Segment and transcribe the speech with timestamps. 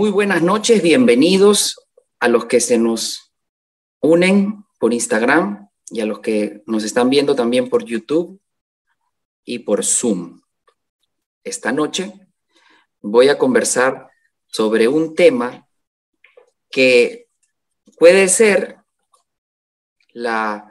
[0.00, 1.78] Muy buenas noches, bienvenidos
[2.20, 3.34] a los que se nos
[4.00, 8.40] unen por Instagram y a los que nos están viendo también por YouTube
[9.44, 10.40] y por Zoom.
[11.44, 12.14] Esta noche
[13.02, 14.08] voy a conversar
[14.46, 15.68] sobre un tema
[16.70, 17.28] que
[17.98, 18.78] puede ser
[20.14, 20.66] la,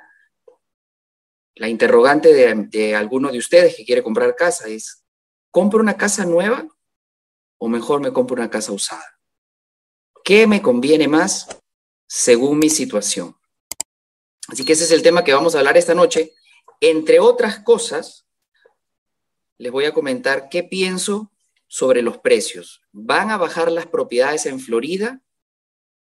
[1.53, 4.67] la interrogante de, de alguno de ustedes que quiere comprar casa.
[4.67, 5.05] Es,
[5.51, 6.67] ¿compro una casa nueva
[7.59, 9.18] o mejor me compro una casa usada?
[10.29, 11.47] ¿Qué me conviene más
[12.05, 13.35] según mi situación?
[14.47, 16.35] Así que ese es el tema que vamos a hablar esta noche.
[16.81, 18.27] Entre otras cosas,
[19.57, 21.31] les voy a comentar qué pienso
[21.65, 22.83] sobre los precios.
[22.91, 25.19] ¿Van a bajar las propiedades en Florida?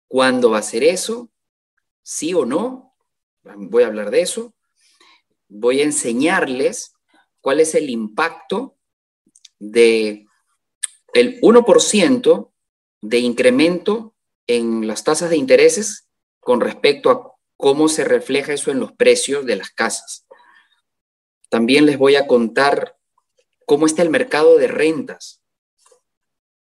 [0.08, 1.30] ¿Cuándo va a ser eso?
[2.02, 2.94] ¿Sí o no?
[3.42, 4.54] Voy a hablar de eso.
[5.48, 6.92] Voy a enseñarles
[7.40, 8.76] cuál es el impacto
[9.58, 10.26] de
[11.14, 12.51] el 1%
[13.02, 14.14] de incremento
[14.46, 16.08] en las tasas de intereses
[16.40, 20.26] con respecto a cómo se refleja eso en los precios de las casas.
[21.50, 22.96] También les voy a contar
[23.66, 25.42] cómo está el mercado de rentas,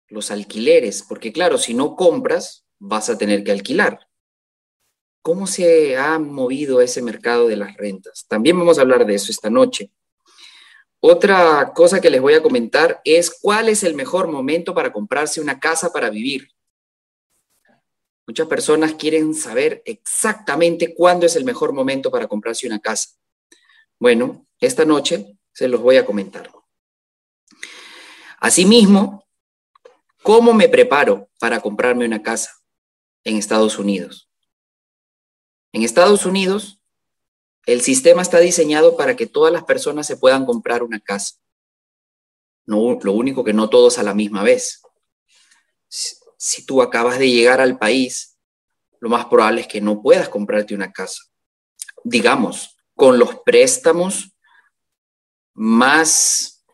[0.08, 4.08] los alquileres, porque claro, si no compras, vas a tener que alquilar.
[5.21, 8.25] ¿Cómo se ha movido ese mercado de las rentas?
[8.30, 9.91] También vamos a hablar de eso esta noche.
[11.00, 15.39] Otra cosa que les voy a comentar es cuál es el mejor momento para comprarse
[15.39, 16.50] una casa para vivir.
[18.26, 23.12] Muchas personas quieren saber exactamente cuándo es el mejor momento para comprarse una casa.
[24.00, 26.52] Bueno, esta noche se los voy a comentar.
[28.39, 29.26] Asimismo,
[30.23, 32.52] ¿cómo me preparo para comprarme una casa
[33.23, 34.30] en Estados Unidos?
[35.72, 36.77] En Estados Unidos
[37.68, 41.36] el sistema está diseñado para que todas las personas se puedan comprar una casa.
[42.66, 44.82] Lo único que no todos a la misma vez.
[45.90, 48.38] Si, tú acabas de llegar al país,
[49.02, 51.23] lo más probable es que no puedas comprarte una casa.
[52.06, 54.33] Digamos, con los préstamos
[55.54, 56.66] más,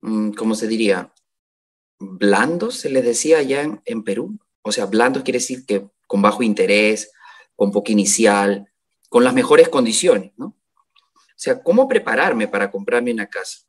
[0.00, 1.12] mm, ¿cómo se diría?
[1.98, 4.38] Blandos, se les decía allá en, en Perú.
[4.62, 7.10] O sea, blandos quiere decir que con bajo interés,
[7.56, 8.68] con poca inicial,
[9.08, 10.46] con las mejores condiciones, ¿no?
[10.46, 13.60] O sea, ¿cómo prepararme para comprarme una casa?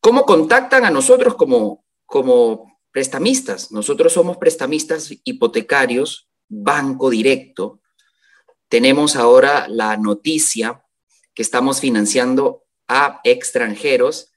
[0.00, 3.72] ¿Cómo contactan a nosotros como, como prestamistas?
[3.72, 7.80] Nosotros somos prestamistas hipotecarios, banco directo.
[8.68, 10.84] Tenemos ahora la noticia
[11.34, 14.32] que estamos financiando a extranjeros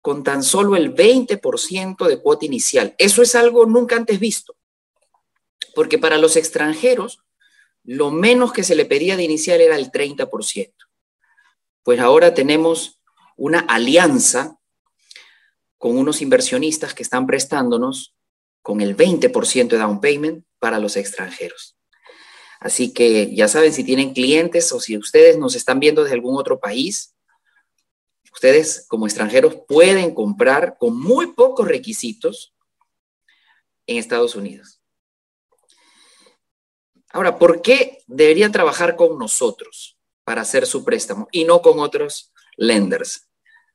[0.00, 2.94] con tan solo el 20% de cuota inicial.
[2.98, 4.56] Eso es algo nunca antes visto,
[5.74, 7.22] porque para los extranjeros
[7.84, 10.72] lo menos que se le pedía de inicial era el 30%.
[11.82, 13.00] Pues ahora tenemos
[13.36, 14.58] una alianza
[15.78, 18.14] con unos inversionistas que están prestándonos
[18.62, 21.76] con el 20% de down payment para los extranjeros.
[22.60, 26.36] Así que ya saben, si tienen clientes o si ustedes nos están viendo desde algún
[26.36, 27.14] otro país,
[28.30, 32.54] ustedes como extranjeros pueden comprar con muy pocos requisitos
[33.86, 34.79] en Estados Unidos.
[37.12, 42.32] Ahora, ¿por qué debería trabajar con nosotros para hacer su préstamo y no con otros
[42.56, 43.28] lenders?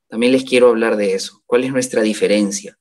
[0.08, 1.44] También les quiero hablar de eso.
[1.46, 2.80] ¿Cuál es nuestra diferencia?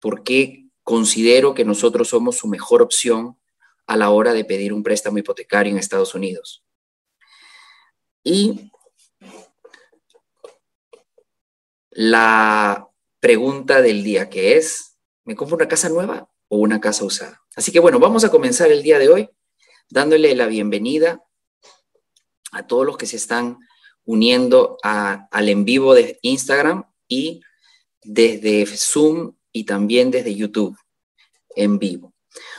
[0.00, 3.38] ¿Por qué considero que nosotros somos su mejor opción
[3.86, 6.64] a la hora de pedir un préstamo hipotecario en Estados Unidos?
[8.22, 8.70] Y
[11.90, 12.88] la
[13.18, 17.41] pregunta del día que es, ¿me compro una casa nueva o una casa usada?
[17.54, 19.28] Así que bueno, vamos a comenzar el día de hoy
[19.90, 21.22] dándole la bienvenida
[22.50, 23.58] a todos los que se están
[24.04, 27.42] uniendo al en vivo de Instagram y
[28.02, 30.76] desde Zoom y también desde YouTube
[31.54, 32.14] en vivo.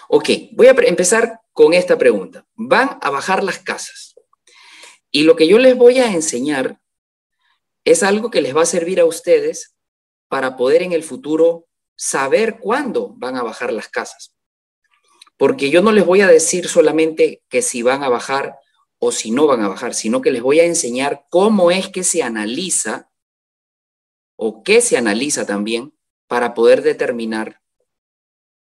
[0.09, 2.45] Ok, voy a empezar con esta pregunta.
[2.53, 4.13] Van a bajar las casas
[5.09, 6.79] y lo que yo les voy a enseñar
[7.83, 9.75] es algo que les va a servir a ustedes
[10.27, 14.32] para poder en el futuro saber cuándo van a bajar las casas
[15.43, 18.61] porque yo no les voy a decir solamente que si van a bajar
[18.97, 22.05] o si no van a bajar, sino que les voy a enseñar cómo es que
[22.05, 23.11] se analiza
[24.37, 25.93] o qué se analiza también
[26.27, 27.59] para poder determinar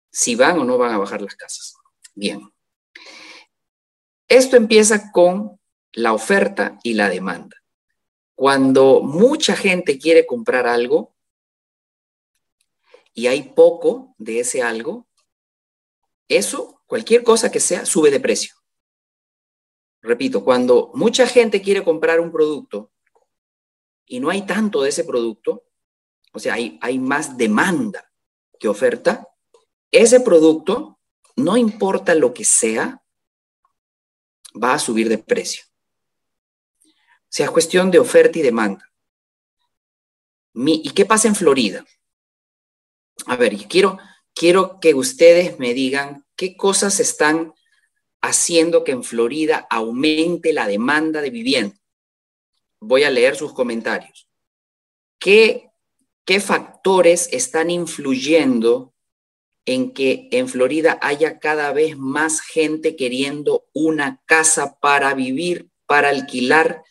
[0.10, 1.76] si van o no van a bajar las casas.
[2.16, 2.52] Bien.
[4.28, 5.60] Esto empieza con
[5.92, 7.56] la oferta y la demanda.
[8.34, 11.14] Cuando mucha gente quiere comprar algo
[13.14, 15.06] y hay poco de ese algo,
[16.38, 18.56] eso, cualquier cosa que sea, sube de precio.
[20.02, 22.92] Repito, cuando mucha gente quiere comprar un producto
[24.06, 25.64] y no hay tanto de ese producto,
[26.34, 28.12] o sea, hay, hay más demanda
[28.60, 29.28] que oferta,
[29.92, 31.00] ese producto,
[31.36, 33.02] no importa lo que sea,
[34.62, 35.64] va a subir de precio.
[36.86, 38.92] O sea, es cuestión de oferta y demanda.
[40.54, 41.86] ¿Y qué pasa en Florida?
[43.26, 43.98] A ver, quiero,
[44.34, 47.54] quiero que ustedes me digan qué cosas están
[48.22, 51.76] haciendo que en Florida aumente la demanda de vivienda.
[52.80, 54.28] Voy a leer sus comentarios.
[55.20, 55.70] ¿Qué,
[56.26, 58.94] qué factores están influyendo
[59.66, 66.10] en que en Florida haya cada vez más gente queriendo una casa para vivir, para
[66.10, 66.84] alquilar?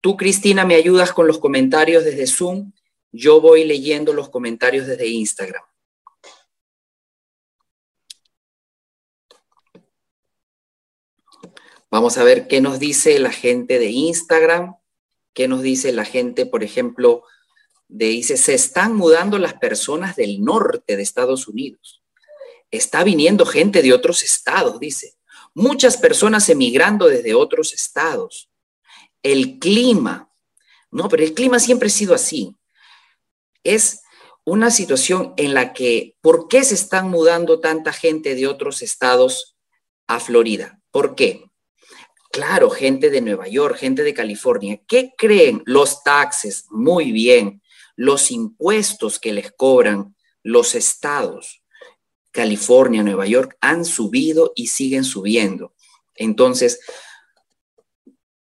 [0.00, 2.72] Tú, Cristina, me ayudas con los comentarios desde Zoom.
[3.10, 5.64] Yo voy leyendo los comentarios desde Instagram.
[11.90, 14.76] Vamos a ver qué nos dice la gente de Instagram,
[15.34, 17.22] qué nos dice la gente, por ejemplo,
[17.88, 22.02] de dice, se están mudando las personas del norte de Estados Unidos.
[22.70, 25.14] Está viniendo gente de otros estados, dice.
[25.54, 28.50] Muchas personas emigrando desde otros estados.
[29.22, 30.30] El clima,
[30.90, 32.56] no, pero el clima siempre ha sido así.
[33.62, 34.00] Es
[34.44, 39.56] una situación en la que, ¿por qué se están mudando tanta gente de otros estados
[40.06, 40.80] a Florida?
[40.90, 41.50] ¿Por qué?
[42.36, 44.78] Claro, gente de Nueva York, gente de California.
[44.86, 45.62] ¿Qué creen?
[45.64, 47.62] Los taxes, muy bien.
[47.94, 51.64] Los impuestos que les cobran los estados,
[52.32, 55.72] California, Nueva York, han subido y siguen subiendo.
[56.14, 56.78] Entonces,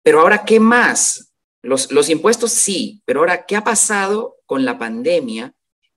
[0.04, 1.32] pero ahora, ¿qué más?
[1.62, 5.54] Los, impuestos sí, pero ahora, ¿qué ha pasado con la pandemia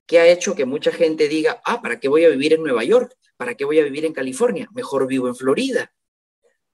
[0.07, 2.85] que ha hecho que mucha gente diga, ah, ¿para qué voy a vivir en Nueva
[2.85, 3.13] York?
[3.35, 4.69] ¿Para qué voy a vivir en California?
[4.71, 5.91] Mejor vivo en Florida.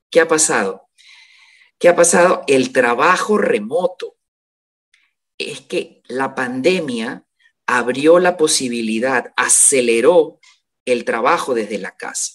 [0.09, 0.89] ¿Qué ha pasado?
[1.77, 2.44] ¿Qué ha pasado?
[2.47, 4.17] El trabajo remoto.
[5.38, 7.25] Es que la pandemia
[7.65, 10.39] abrió la posibilidad, aceleró
[10.85, 12.33] el trabajo desde la casa.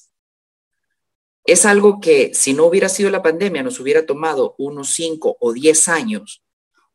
[1.45, 5.53] Es algo que si no hubiera sido la pandemia nos hubiera tomado unos 5 o
[5.53, 6.43] 10 años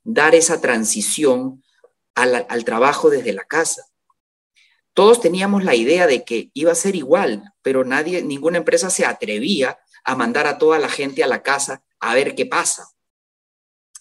[0.03, 1.63] dar esa transición
[2.15, 3.85] al, al trabajo desde la casa.
[4.95, 9.05] Todos teníamos la idea de que iba a ser igual, pero nadie, ninguna empresa se
[9.05, 12.89] atrevía a mandar a toda la gente a la casa a ver qué pasa.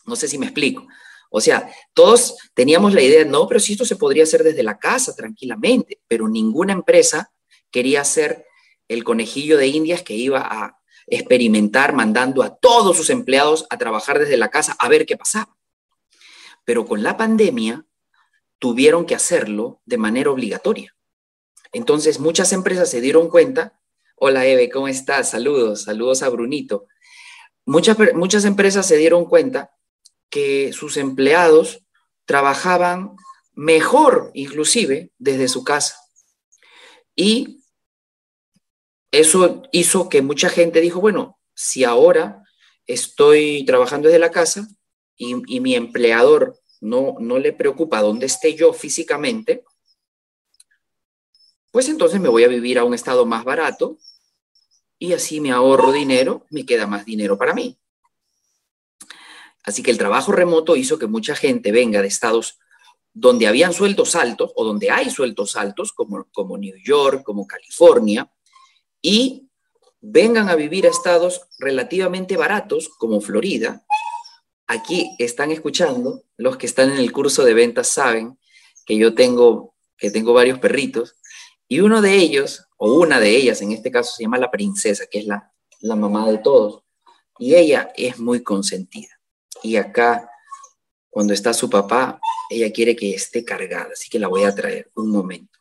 [0.04, 0.86] No sé si me explico.
[1.30, 4.78] O sea, todos teníamos la idea, no, pero si esto se podría hacer desde la
[4.78, 7.32] casa tranquilamente, pero ninguna empresa
[7.70, 8.46] quería ser
[8.88, 14.18] el conejillo de indias que iba a experimentar mandando a todos sus empleados a trabajar
[14.18, 15.56] desde la casa a ver qué pasaba.
[16.64, 17.84] Pero con la pandemia
[18.58, 20.94] tuvieron que hacerlo de manera obligatoria.
[21.72, 23.77] Entonces muchas empresas se dieron cuenta,
[24.20, 25.31] hola Eve, ¿cómo estás?
[25.31, 26.87] Saludos, saludos a Brunito.
[27.65, 29.70] Muchas, muchas empresas se dieron cuenta
[30.31, 31.85] que sus empleados
[32.25, 33.17] trabajaban
[33.55, 35.97] mejor, inclusive, desde su casa.
[37.15, 37.62] Y
[39.11, 42.44] eso hizo que mucha gente dijo, bueno, si ahora
[42.87, 44.69] estoy trabajando desde la casa
[45.17, 49.65] y, mi empleador no, no le preocupa dónde esté yo físicamente,
[51.70, 53.99] pues entonces me voy a vivir a un estado más barato
[54.99, 57.79] y así me ahorro dinero, me queda más dinero para mí.
[59.62, 62.59] Así que el trabajo remoto hizo que mucha gente venga de estados
[63.12, 68.32] donde habían sueldos altos o donde hay sueldos altos, como, como New York, como California,
[69.03, 69.48] y
[70.01, 73.84] vengan a vivir a estados relativamente baratos, como Florida.
[74.67, 78.39] Aquí están escuchando, los que están en el curso de ventas saben
[78.87, 81.17] que yo tengo, que tengo varios perritos,
[81.69, 85.06] y uno de ellos o una de ellas, en este caso se llama la princesa,
[85.06, 86.82] que es la, la mamá de todos,
[87.39, 89.20] y ella es muy consentida.
[89.63, 90.31] Y acá,
[91.10, 92.20] cuando está su papá,
[92.51, 95.58] ella quiere que esté cargada, así que la voy a traer un momento.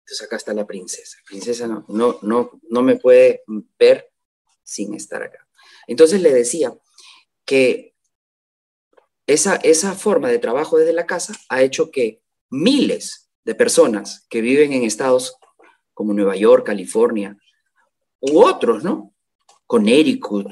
[0.00, 1.18] Entonces acá está la princesa.
[1.26, 3.42] princesa no, no, no, no me puede
[3.78, 4.10] ver
[4.62, 5.46] sin estar acá.
[5.86, 6.72] Entonces le decía
[9.26, 14.40] esa, esa forma de trabajo desde la casa ha hecho que miles de personas que
[14.40, 15.36] viven en estados
[15.94, 17.36] como Nueva York, California,
[18.20, 19.14] u otros, ¿no?
[19.66, 20.48] Connecticut,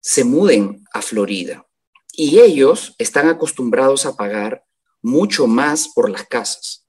[0.00, 1.66] se muden a Florida.
[2.12, 4.64] Y ellos están acostumbrados a pagar
[5.02, 6.86] mucho más por las casas.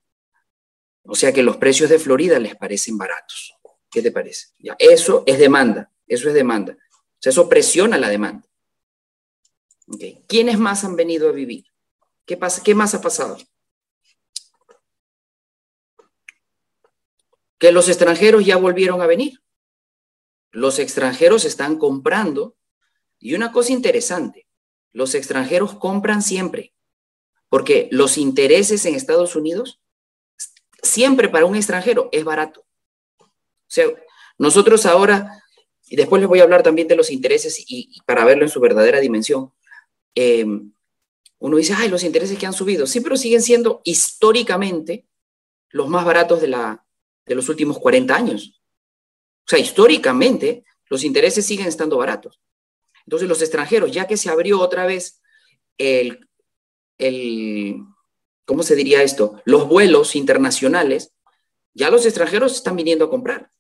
[1.04, 3.54] O sea que los precios de Florida les parecen baratos.
[3.90, 4.48] ¿Qué te parece?
[4.78, 6.74] Eso es demanda, eso es demanda.
[6.74, 8.47] O sea, eso presiona la demanda.
[10.28, 11.66] ¿Quiénes más han venido a vivir?
[12.26, 12.62] ¿Qué, pasa?
[12.64, 13.38] ¿Qué más ha pasado?
[17.58, 19.42] Que los extranjeros ya volvieron a venir.
[20.52, 22.56] Los extranjeros están comprando
[23.20, 24.48] Y una cosa interesante,
[24.92, 26.76] los extranjeros compran siempre,
[27.50, 29.82] porque los intereses en Estados Unidos,
[30.84, 32.68] siempre para un extranjero es barato.
[33.20, 33.26] O
[33.68, 33.88] sea,
[34.38, 35.44] nosotros ahora,
[35.88, 38.60] y después les voy a hablar también de los intereses y, para verlo en su
[38.60, 39.52] verdadera dimensión,
[40.20, 40.44] eh,
[41.38, 42.88] uno dice, ay, los intereses que han subido.
[42.88, 45.06] Sí, pero siguen siendo históricamente
[45.70, 46.84] los más baratos de, la,
[47.28, 48.60] de los últimos 40 años.
[49.46, 52.42] O sea, históricamente los intereses siguen estando baratos.
[53.06, 55.22] Entonces los extranjeros, ya que se abrió otra vez
[55.78, 56.28] el,
[56.98, 57.78] el
[58.46, 59.40] ¿cómo se diría esto?
[59.46, 61.14] Los vuelos internacionales,
[61.76, 63.52] ya los extranjeros están viniendo a comprar.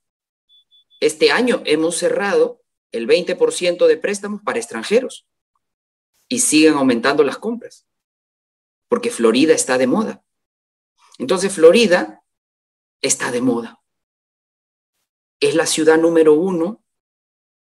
[0.99, 5.27] Este año hemos cerrado el 20% de préstamos para extranjeros
[6.29, 7.87] y siguen aumentando las compras,
[8.87, 10.23] porque Florida está de moda.
[11.17, 12.23] Entonces Florida
[13.01, 13.81] está de moda.
[15.39, 16.83] Es la ciudad número uno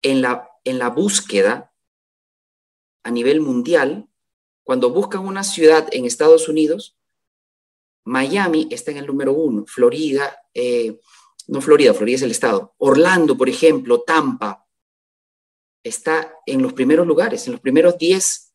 [0.02, 1.74] en la, en la búsqueda
[3.04, 4.10] a nivel mundial.
[4.64, 6.98] Cuando buscan una ciudad en Estados Unidos,
[8.06, 11.00] Miami está en el número uno, Florida, eh,
[11.48, 14.68] no Florida, Florida es el estado, Orlando, por ejemplo, Tampa,
[15.84, 18.54] está en los primeros lugares, en los primeros 10,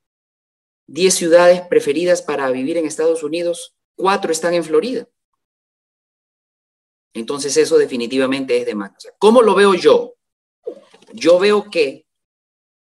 [0.86, 5.08] 10 ciudades preferidas para vivir en Estados Unidos, cuatro están en Florida.
[7.14, 8.98] Entonces eso definitivamente es demanda.
[9.18, 10.16] ¿Cómo lo veo yo?
[11.12, 12.06] Yo veo que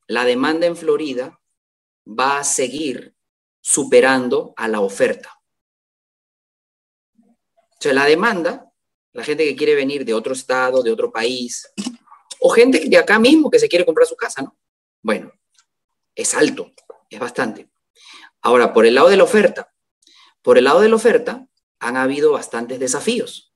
[0.08, 1.40] la demanda en Florida
[2.08, 3.16] va a seguir
[3.62, 5.42] superando a la oferta.
[7.16, 8.72] O sea, la demanda,
[9.12, 11.68] la gente que quiere venir de otro estado, de otro país,
[12.46, 14.58] o gente de acá mismo que se quiere comprar su casa, ¿no?
[15.02, 15.32] Bueno,
[16.14, 16.74] es alto,
[17.10, 17.70] es bastante.
[18.42, 19.74] Ahora, por el lado de la oferta,
[20.42, 21.48] por el lado de la oferta
[21.80, 23.54] han habido bastantes desafíos.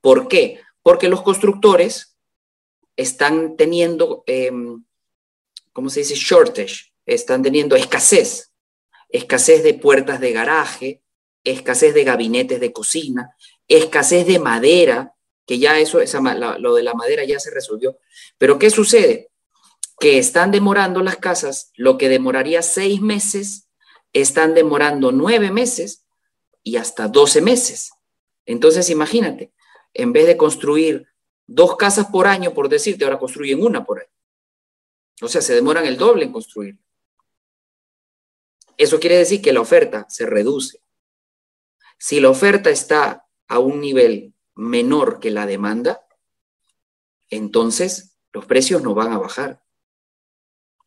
[0.00, 0.60] ¿Por qué?
[0.82, 2.16] Porque los constructores
[2.94, 4.84] están teniendo, em,
[5.72, 6.14] ¿cómo se dice?
[6.14, 8.52] Shortage, están teniendo escasez,
[9.08, 11.02] escasez de puertas de garaje,
[11.42, 13.34] escasez de gabinetes de cocina,
[13.66, 15.16] escasez de madera,
[15.48, 16.20] que ya eso, esa,
[16.58, 17.98] lo de la madera ya se resolvió.
[18.36, 19.30] Pero ¿qué sucede?
[19.98, 23.66] Que están demorando las casas, lo que demoraría seis meses,
[24.12, 26.04] están demorando nueve meses
[26.62, 27.92] y hasta doce meses.
[28.44, 29.54] Entonces, imagínate,
[29.94, 31.08] en vez de construir
[31.46, 34.12] dos casas por año, por decirte, ahora construyen una por año.
[35.22, 36.78] O sea, se demoran el doble en construir.
[38.76, 40.82] Eso quiere decir que la oferta se reduce.
[41.98, 46.04] Si la oferta está a un nivel menor que la demanda,
[47.30, 49.62] entonces los precios no van a bajar.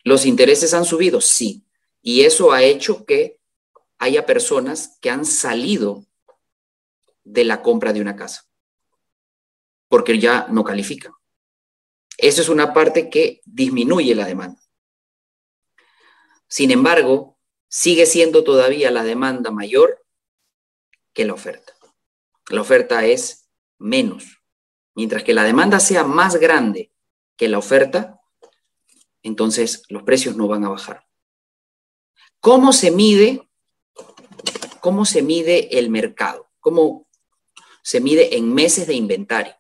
[0.04, 1.22] ¿Los intereses han subido?
[1.22, 1.66] Sí.
[2.02, 3.40] Y eso ha hecho que
[3.98, 6.06] haya personas que han salido
[7.24, 8.46] de la compra de una casa,
[9.88, 11.14] porque ya no califican.
[12.18, 14.62] Eso es una parte que disminuye la demanda.
[16.50, 17.38] Sin embargo,
[17.70, 20.04] sigue siendo todavía la demanda mayor
[21.14, 21.74] que la oferta.
[22.50, 23.41] La oferta es
[23.82, 24.42] menos.
[24.96, 26.92] Mientras que la demanda sea más grande
[27.36, 28.22] que la oferta,
[29.24, 31.06] entonces los precios no van a bajar.
[32.40, 33.48] ¿Cómo se mide?
[34.80, 36.50] ¿Cómo se mide el mercado?
[36.60, 37.08] ¿Cómo
[37.84, 39.56] se mide en meses de inventario?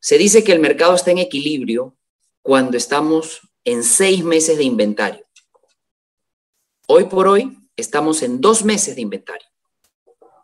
[0.00, 1.96] Se dice que el mercado está en equilibrio
[2.42, 5.26] cuando estamos en seis meses de inventario.
[6.86, 9.46] Hoy por hoy estamos en dos meses de inventario.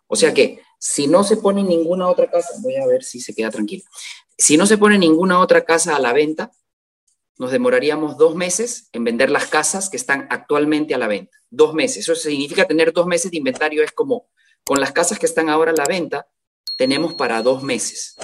[0.06, 3.34] O sea que si no se pone ninguna otra casa, voy a ver si se
[3.34, 3.84] queda tranquilo.
[4.38, 6.52] Si no se pone ninguna otra casa a la venta,
[7.38, 11.36] nos demoraríamos dos meses en vender las casas que están actualmente a la venta.
[11.50, 11.98] Dos meses.
[11.98, 13.82] Eso significa tener dos meses de inventario.
[13.82, 14.28] Es como
[14.64, 16.28] con las casas que están ahora a la venta,
[16.76, 18.16] tenemos para dos meses.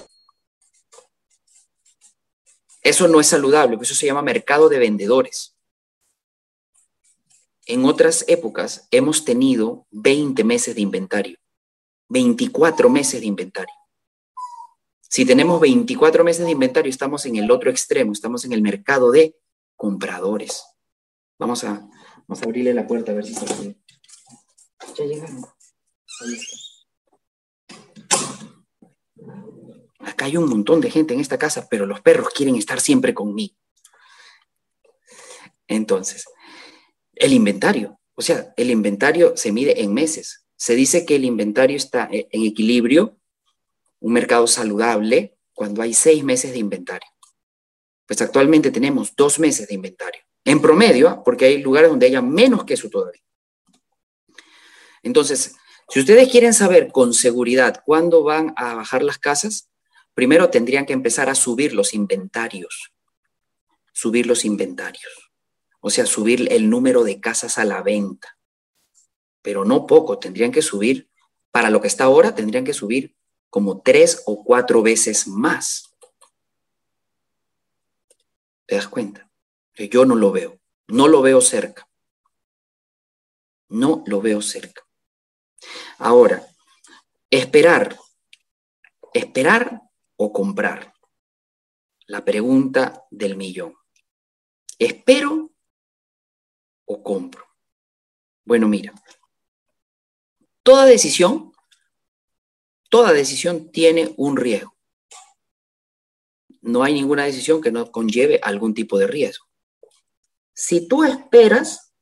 [2.83, 5.57] Eso no es saludable, eso se llama mercado de vendedores.
[7.67, 11.39] En otras épocas hemos tenido 20 meses de inventario.
[12.13, 13.75] 24 meses de inventario.
[15.01, 19.11] Si tenemos 24 meses de inventario, estamos en el otro extremo, estamos en el mercado
[19.11, 19.37] de
[19.77, 20.65] compradores.
[21.39, 21.89] Vamos a,
[22.27, 23.79] vamos a abrirle la puerta a ver si se puede.
[24.97, 25.43] Ya llegaron.
[30.01, 33.15] Acá hay un montón de gente en esta casa, pero los perros quieren estar siempre
[33.15, 33.57] conmigo.
[35.67, 36.27] Entonces,
[37.15, 40.42] el inventario, o sea, el inventario se mide en meses.
[40.63, 43.19] Se dice que el inventario está e, en equilibrio,
[43.99, 47.09] un mercado saludable, cuando hay seis meses de inventario.
[48.07, 50.23] Pues actualmente tenemos dos meses de inventario.
[50.45, 51.25] En promedio, ¿ah?
[51.25, 53.25] porque hay lugares donde haya menos que eso todavía.
[55.03, 55.57] Entonces,
[55.89, 59.69] si ustedes quieren saber con seguridad cuándo van a bajar las casas,
[60.15, 62.93] primero tendrían que empezar a subir los inventarios.
[63.93, 65.33] Subir los inventarios.
[65.81, 68.39] o sea, subir el número de casas a la venta.
[69.43, 71.11] Pero no poco, tendrían que subir,
[71.51, 73.15] para lo que está ahora, tendrían que subir
[73.51, 75.95] como tres o cuatro veces más.
[78.67, 79.31] ¿Te das cuenta?
[79.77, 81.89] Yo no lo veo, no lo veo cerca.
[83.69, 84.87] No lo veo cerca.
[85.99, 86.47] Ahora,
[87.31, 87.99] esperar.
[89.13, 89.83] Esperar
[90.17, 90.95] o comprar.
[92.07, 93.75] La pregunta del millón.
[94.79, 95.51] ¿Espero
[96.87, 97.47] o compro?
[98.45, 98.93] Bueno, mira,
[100.63, 101.53] toda decisión,
[102.89, 104.77] toda decisión tiene un riesgo.
[106.61, 109.47] No hay ninguna decisión que no conlleve algún tipo de riesgo.
[110.55, 111.93] Si tú esperas,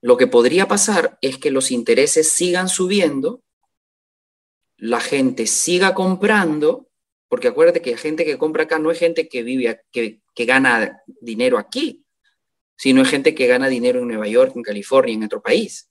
[0.00, 3.42] lo que podría pasar es que los intereses sigan subiendo,
[4.76, 6.88] la gente siga comprando,
[7.26, 11.02] porque acuérdate que gente que compra acá no es gente que vive, que, que gana
[11.20, 12.04] dinero aquí,
[12.76, 15.87] sino es gente que gana dinero en Nueva York, en California, en otro país.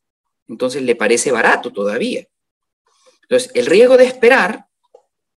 [0.48, 2.27] Entonces le parece barato todavía.
[3.24, 4.68] Entonces, el riesgo de esperar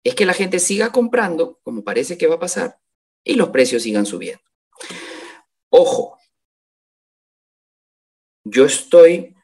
[0.04, 2.80] es que la gente siga comprando, como parece que va a pasar,
[3.24, 4.44] y los precios sigan subiendo.
[5.70, 6.18] Ojo,
[8.44, 9.36] yo estoy,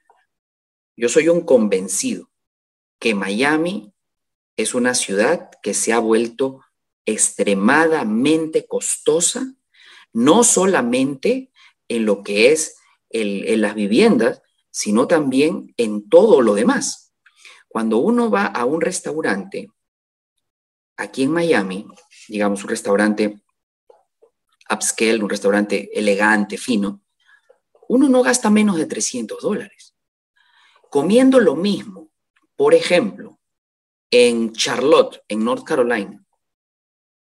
[0.95, 2.29] yo soy un convencido
[2.99, 3.93] que Miami
[4.55, 6.61] es una ciudad que se ha vuelto
[7.05, 9.53] extremadamente costosa,
[10.13, 11.51] no solamente
[11.87, 12.77] en lo que es
[13.09, 14.42] en las viviendas,
[14.73, 17.13] sino también en todo lo demás.
[17.67, 19.69] Cuando uno va a un restaurante,
[20.97, 21.85] aquí en Miami,
[22.27, 23.43] digamos un restaurante
[24.67, 27.03] upscale, un restaurante elegante, fino,
[27.87, 29.95] uno no gasta menos de 300 dólares.
[30.89, 32.09] Comiendo lo mismo,
[32.55, 33.39] por ejemplo,
[34.09, 36.25] en Charlotte, en North Carolina,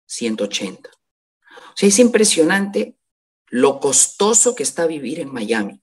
[0.07, 0.91] 180.
[0.91, 2.99] O sea, es impresionante
[3.47, 5.81] lo costoso que está vivir en Miami.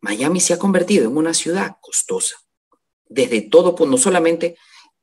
[0.00, 2.36] Miami se ha convertido en una ciudad costosa,
[3.08, 4.56] desde todo, pues, no solamente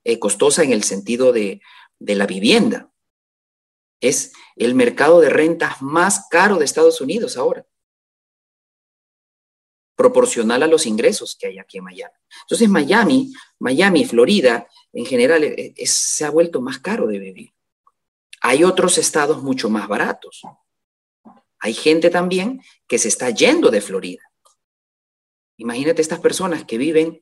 [0.04, 1.62] eh, costosa en el sentido de,
[2.00, 2.92] la vivienda,
[4.00, 7.66] es el mercado de rentas más caro de Estados Unidos ahora,
[9.96, 12.14] proporcional a los ingresos que hay aquí en Miami.
[12.42, 17.54] Entonces Miami, Miami, Florida, en general, eh, se ha vuelto más caro de vivir.
[18.42, 20.42] Hay otros estados mucho más baratos.
[21.60, 24.25] Hay gente también que se está yendo de Florida.
[25.58, 27.22] Imagínate estas personas que viven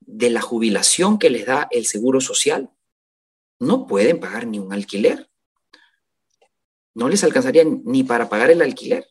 [0.00, 2.70] de la jubilación que les da el seguro social.
[3.58, 5.28] No pueden pagar ni un alquiler
[6.94, 9.08] no les alcanzaría ni para pagar el alquiler.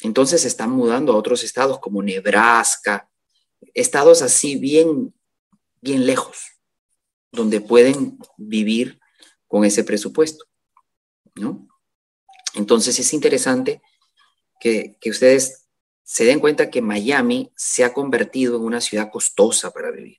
[0.00, 3.08] Entonces se están mudando a otros estados como Nebraska,
[3.74, 5.14] estados así bien,
[5.80, 6.38] bien lejos,
[7.30, 8.98] donde pueden vivir
[9.46, 10.46] con ese presupuesto,
[11.36, 11.68] ¿no?
[12.54, 13.80] Entonces es interesante
[14.60, 15.61] que, que ustedes
[16.04, 20.18] se den cuenta que Miami se ha convertido en una ciudad costosa para vivir.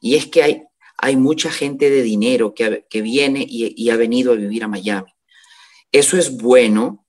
[0.00, 0.62] Y es que hay,
[0.96, 5.12] hay mucha gente de dinero que, viene y, ha venido a vivir a Miami.
[5.90, 7.06] Eso es bueno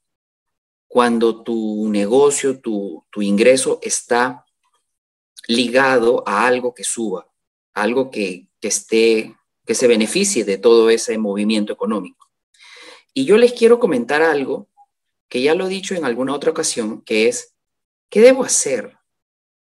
[0.87, 4.45] cuando tu negocio, tu, ingreso está
[5.47, 7.29] ligado a algo que suba,
[7.73, 12.29] algo que, que, esté, que se beneficie de todo ese movimiento económico.
[13.13, 14.69] Y yo les quiero comentar algo
[15.29, 17.54] que ya lo he dicho en alguna otra ocasión, que es,
[18.09, 18.97] ¿qué debo hacer?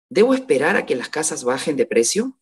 [0.09, 2.39] ¿Debo esperar a que las casas bajen de precio?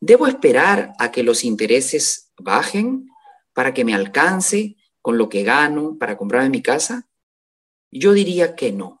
[0.00, 3.08] ¿Debo esperar a que los intereses bajen
[3.52, 7.08] para que me alcance con lo que gano para comprarme mi casa?
[7.90, 9.00] Yo diría que no.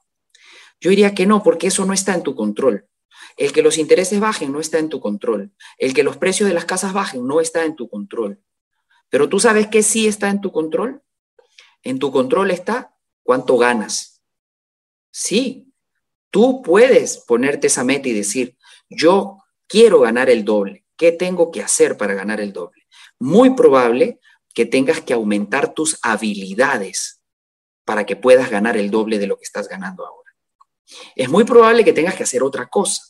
[0.80, 2.88] Yo diría que no, porque eso no está en tu control.
[3.36, 5.52] El que los intereses bajen no está en tu control.
[5.78, 8.42] El que los precios de las casas bajen no está en tu control.
[9.08, 11.02] Pero tú sabes que sí está en tu control.
[11.82, 14.22] En tu control está cuánto ganas.
[15.10, 15.71] Sí,
[16.32, 18.56] tú puedes ponerte esa meta y decir,
[18.88, 20.84] yo quiero ganar el doble.
[20.96, 22.88] ¿Qué tengo que hacer para ganar el doble?
[23.20, 24.18] Muy probable
[24.54, 27.22] que tengas que aumentar tus habilidades
[27.84, 30.30] para que puedas ganar el doble de lo que estás ganando ahora.
[31.14, 33.02] Es muy probable que tengas que hacer otra cosa.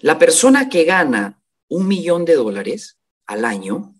[0.00, 3.94] La persona que gana un millón de dólares al año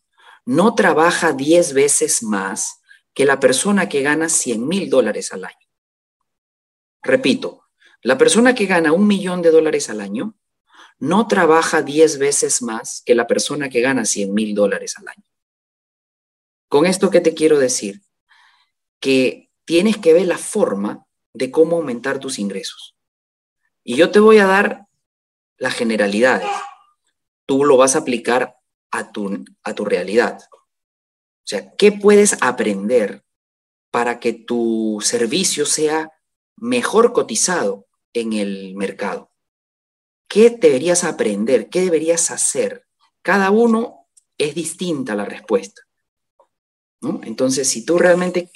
[0.45, 2.81] no trabaja 10 veces más
[3.15, 5.70] que la persona que gana 100 mil dólares al año.
[7.03, 7.65] Repito,
[8.03, 10.35] la persona que gana un millón de dólares al año
[10.99, 15.25] no trabaja 10 veces más que la persona que gana 100 mil dólares al año.
[16.69, 18.03] Con esto, ¿qué te quiero decir?
[19.01, 22.97] Que tienes que ver la forma de cómo aumentar tus ingresos.
[23.83, 24.87] Y yo te voy a dar
[25.57, 26.51] las generalidades.
[27.47, 28.57] Tú lo vas a aplicar
[28.91, 30.39] a tu, a tu realidad.
[30.53, 33.25] O sea, ¿qué puedes aprender
[33.91, 36.13] para que tu servicio sea
[36.61, 39.31] mejor cotizado en el mercado?
[40.29, 41.69] ¿Qué deberías aprender?
[41.69, 42.87] ¿Qué deberías hacer?
[43.23, 44.07] Cada uno
[44.39, 45.83] es distinta la respuesta.
[47.23, 48.51] Entonces, si tú realmente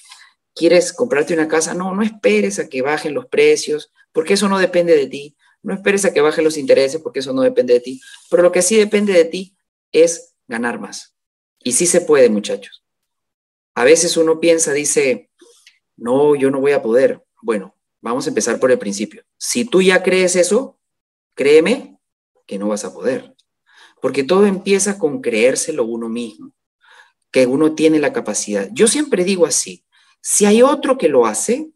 [0.54, 4.58] quieres comprarte una casa, no, no esperes a que bajen los precios, porque eso no
[4.58, 5.36] depende de ti.
[5.62, 8.00] No esperes a que bajen los intereses, porque eso no depende de ti.
[8.30, 9.56] Pero lo que sí depende de ti
[9.92, 11.14] es ganar más.
[11.58, 12.84] Y sí se puede, muchachos.
[13.74, 15.30] A veces uno piensa, dice,
[15.96, 17.24] no, yo no voy a poder.
[17.42, 17.73] Bueno,
[18.04, 19.24] vamos a empezar por el principio.
[19.38, 20.78] Si tú ya crees eso,
[21.34, 21.98] créeme
[22.46, 23.34] que no vas a poder.
[24.02, 26.54] Porque todo empieza con creérselo uno mismo,
[27.32, 28.68] que uno tiene la capacidad.
[28.72, 29.86] Yo siempre digo así,
[30.20, 31.70] si hay otro que lo hace,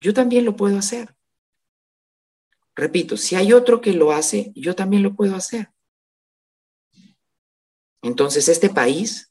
[0.00, 1.14] yo también lo puedo hacer.
[2.74, 5.70] Repito, si hay otro que lo hace, yo también lo puedo hacer.
[8.00, 9.30] Entonces, este país,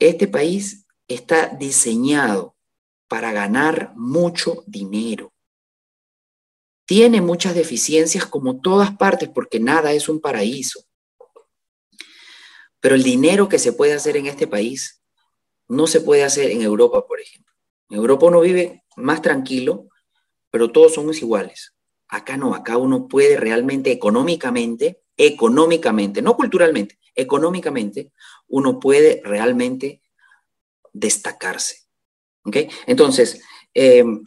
[0.00, 2.56] este país está diseñado
[3.06, 5.33] para ganar mucho dinero.
[6.86, 10.84] Tiene muchas deficiencias como todas partes porque nada es un paraíso.
[12.80, 15.02] Pero el dinero que se puede hacer en este país
[15.68, 17.54] no se puede hacer en Europa, por ejemplo.
[17.88, 19.88] En Europa uno vive más tranquilo,
[20.50, 21.74] pero todos somos iguales.
[22.08, 28.12] Acá no, acá uno puede realmente económicamente, económicamente, no culturalmente, económicamente,
[28.48, 30.02] uno puede realmente
[30.92, 31.84] destacarse.
[32.44, 32.56] ¿Ok?
[32.86, 33.42] Entonces,
[33.72, 34.22] em,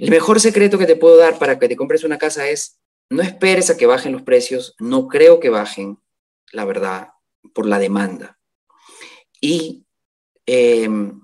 [0.00, 3.22] el mejor secreto que te puedo dar para que te compres una casa es, no
[3.22, 5.98] esperes a que bajen los precios, no creo que bajen,
[6.52, 7.08] la verdad,
[7.52, 8.38] por la demanda.
[9.42, 9.84] Y
[10.46, 11.20] em,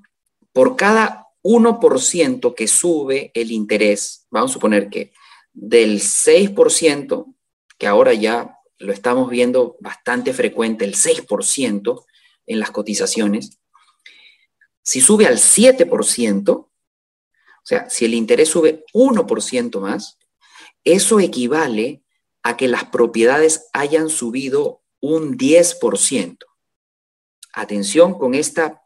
[0.52, 5.12] por cada 1% que sube el interés, vamos a suponer que
[5.54, 7.34] del 6%,
[7.78, 12.04] que ahora ya lo estamos viendo bastante frecuente, el 6%
[12.46, 13.58] en las cotizaciones,
[14.82, 16.68] si sube al 7%,
[17.66, 20.18] o sea, si el interés sube 1% más,
[20.84, 22.04] eso equivale
[22.44, 26.38] a que las propiedades hayan subido un 10%.
[27.52, 28.84] Atención con esta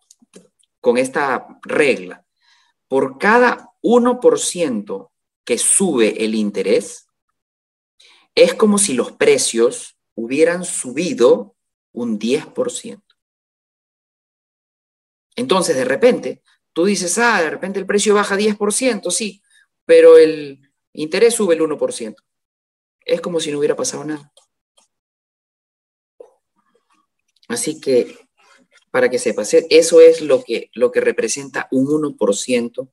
[0.80, 2.24] con esta regla.
[2.88, 5.10] Por cada 1%
[5.44, 7.06] que sube el interés,
[8.34, 11.54] es como si los precios hubieran subido
[11.92, 13.02] un 10%.
[15.36, 19.42] Entonces, de repente, tú dices, ah, de repente el precio baja 10%, sí,
[19.84, 20.60] pero el
[20.92, 22.14] interés sube el 1%.
[23.04, 24.32] Es como si no hubiera pasado nada.
[27.48, 28.16] Así que
[28.90, 32.90] para que sepas, eso es lo que, lo que representa un 1%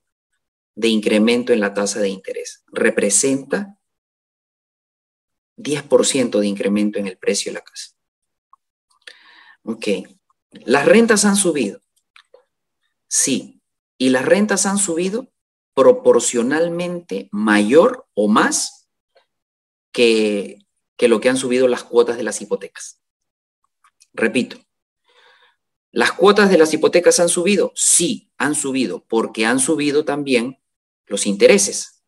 [0.75, 2.63] de incremento en la tasa de interés.
[2.67, 3.79] Representa
[5.57, 7.95] 10% de incremento en el precio de la casa.
[9.63, 9.87] Ok.
[10.65, 11.81] ¿Las rentas han subido?
[13.07, 13.56] Sí.
[13.97, 15.31] Y las rentas han subido
[15.73, 18.89] proporcionalmente mayor o más
[19.91, 23.01] que, que lo que han subido las cuotas de las hipotecas.
[24.13, 24.57] Repito,
[25.97, 27.71] ¿Las cuotas de las hipotecas han subido?
[27.73, 30.61] Sí, han subido, porque han subido también
[31.07, 32.03] los intereses.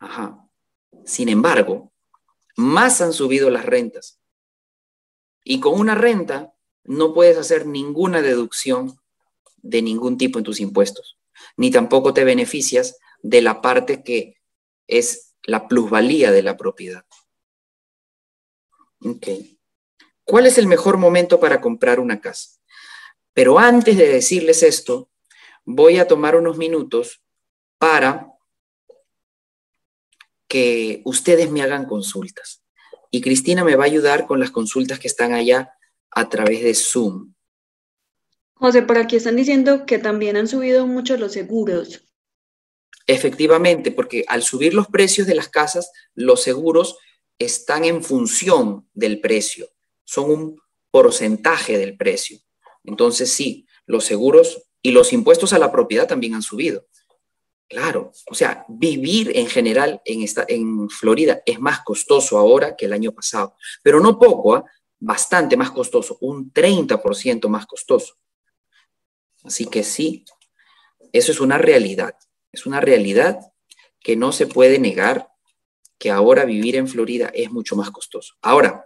[0.00, 0.48] Ajá.
[1.04, 1.92] Sin embargo,
[2.56, 4.20] más han subido las rentas.
[5.44, 6.54] Y con una renta
[6.84, 9.00] no puedes hacer ninguna deducción
[9.62, 11.18] de ningún tipo en tus impuestos,
[11.56, 14.36] ni tampoco te beneficias de la parte que
[14.86, 17.04] es la plusvalía de la propiedad.
[20.24, 22.60] ¿Cuál es el mejor momento para comprar una casa?
[23.32, 25.10] Pero antes de decirles esto,
[25.64, 27.22] voy a tomar unos minutos
[27.78, 28.28] para
[30.46, 32.62] que ustedes me hagan consultas.
[33.10, 35.74] Y Cristina me va a ayudar con las consultas que están allá
[36.10, 37.34] a través de Zoom.
[38.62, 42.04] José, por aquí están diciendo que también han subido mucho los seguros.
[43.08, 46.96] Efectivamente, porque al subir los precios de las casas, los seguros
[47.40, 49.66] están en función del precio,
[50.04, 52.38] son un porcentaje del precio.
[52.84, 56.86] Entonces sí, los seguros y los impuestos a la propiedad también han subido.
[57.68, 62.84] Claro, o sea, vivir en general en, esta, en Florida es más costoso ahora que
[62.84, 64.64] el año pasado, pero no poco, ¿ah?
[65.00, 68.21] bastante más costoso, un 30% más costoso.
[69.44, 70.24] Así que sí,
[71.12, 72.14] eso es una realidad,
[72.52, 73.38] es una realidad
[74.00, 75.28] que no se puede negar
[75.98, 78.34] que ahora vivir en Florida es mucho más costoso.
[78.42, 78.84] Ahora,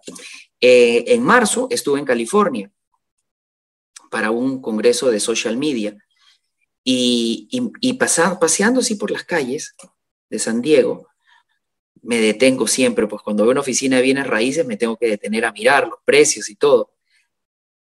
[0.60, 2.70] eh, en marzo estuve en California
[4.10, 5.96] para un congreso de social media.
[6.84, 7.48] Y,
[7.98, 9.74] paseando así por las calles
[10.30, 11.08] de San Diego,
[12.02, 15.44] me detengo siempre, pues cuando veo una oficina de bienes raíces me tengo que detener
[15.44, 16.92] a mirar los precios y todo.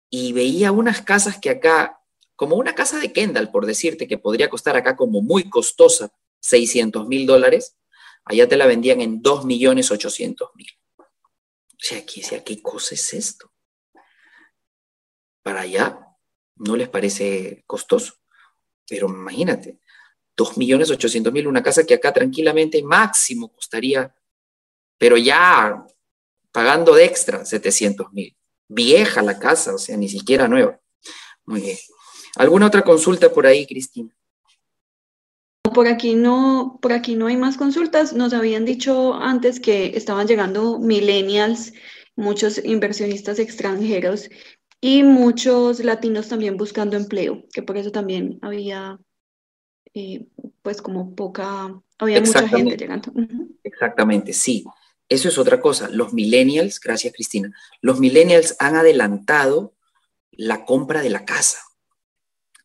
[0.10, 1.98] Y veía unas casas que acá
[2.39, 7.06] como una casa de Kendall, por decirte, que podría costar acá como muy costosa, 600
[7.06, 7.75] mil dólares,
[8.23, 10.69] allá te la vendían en 2 millones 800 mil.
[10.97, 11.04] O
[11.78, 13.52] sea, ¿qué, ¿qué cosa es esto?
[15.43, 15.99] Para allá
[16.56, 18.13] no les parece costoso,
[18.88, 19.82] pero imagínate,
[20.38, 24.15] 2 millones 800 mil, una casa que acá tranquilamente máximo costaría,
[24.97, 25.86] pero ya
[26.54, 28.34] pagando de extra 700 mil.
[28.69, 30.80] Vieja la casa, o sea, ni siquiera nueva.
[31.45, 31.78] Muy bien.
[32.39, 34.15] ¿Alguna otra consulta por ahí, Cristina?
[35.62, 38.13] Por aquí no, por aquí no hay más consultas.
[38.13, 41.73] Nos habían dicho antes que estaban llegando millennials,
[42.15, 44.30] muchos inversionistas extranjeros
[44.80, 48.97] y muchos latinos también buscando empleo, que por eso también había,
[49.93, 50.25] eh,
[50.62, 53.12] pues como poca, había mucha gente llegando.
[53.63, 54.63] Exactamente, sí.
[55.10, 55.89] Eso es otra cosa.
[55.89, 59.73] Los millennials, gracias Cristina, los millennials han adelantado
[60.32, 61.60] la compra de la casa.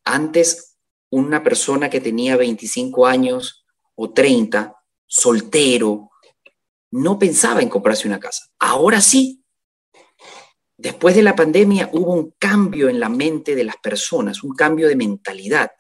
[0.05, 0.77] Antes,
[1.11, 3.65] una persona que tenía 25 años
[3.95, 4.75] o 30,
[5.07, 6.11] soltero,
[6.91, 8.51] no pensaba en comprarse una casa.
[8.59, 9.45] Ahora sí.
[10.77, 14.89] Después de la pandemia hubo un cambio en la mente de las personas, un cambio
[14.89, 15.71] de mentalidad.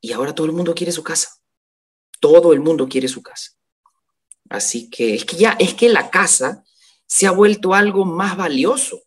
[0.00, 1.30] Y ahora todo el mundo quiere su casa.
[2.20, 3.52] Todo el mundo quiere su casa.
[4.50, 6.64] Así que es que ya es que la casa
[7.06, 9.02] se ha vuelto algo más valioso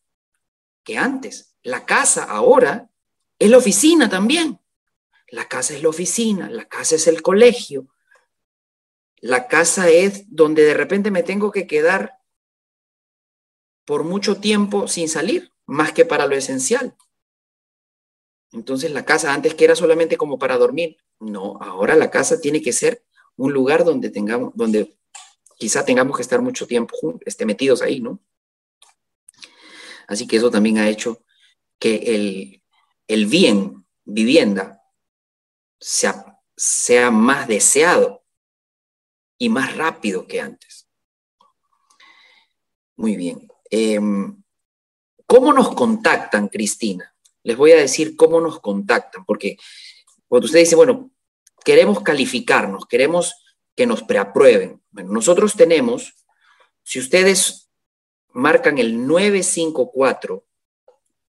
[0.83, 1.55] que antes.
[1.63, 2.86] La casa ahora
[3.39, 4.59] es la oficina también.
[5.29, 7.87] La casa es la oficina, la casa es el colegio.
[9.17, 12.19] La casa es donde de repente me tengo que quedar
[13.85, 16.95] por mucho tiempo sin salir, más que para lo esencial.
[18.51, 22.61] Entonces la casa antes que era solamente como para dormir, no, ahora la casa tiene
[22.61, 23.03] que ser
[23.35, 24.97] un lugar donde tengamos, donde
[25.57, 28.19] quizá tengamos que estar mucho tiempo este, metidos ahí, ¿no?
[30.07, 31.23] Así que eso también ha hecho
[31.79, 32.63] que el,
[33.07, 34.83] el bien vivienda
[35.79, 38.23] sea, sea más deseado
[39.37, 40.87] y más rápido que antes.
[42.95, 43.47] Muy bien.
[43.69, 44.43] Em,
[45.25, 47.13] ¿Cómo nos contactan, Cristina?
[47.43, 49.57] Les voy a decir cómo nos contactan, porque
[50.27, 51.11] cuando usted dice, bueno,
[51.63, 53.35] queremos calificarnos, queremos
[53.75, 54.81] que nos preaprueben.
[54.89, 56.13] Bueno, nosotros tenemos,
[56.83, 57.69] si ustedes
[58.29, 60.45] marcan el 954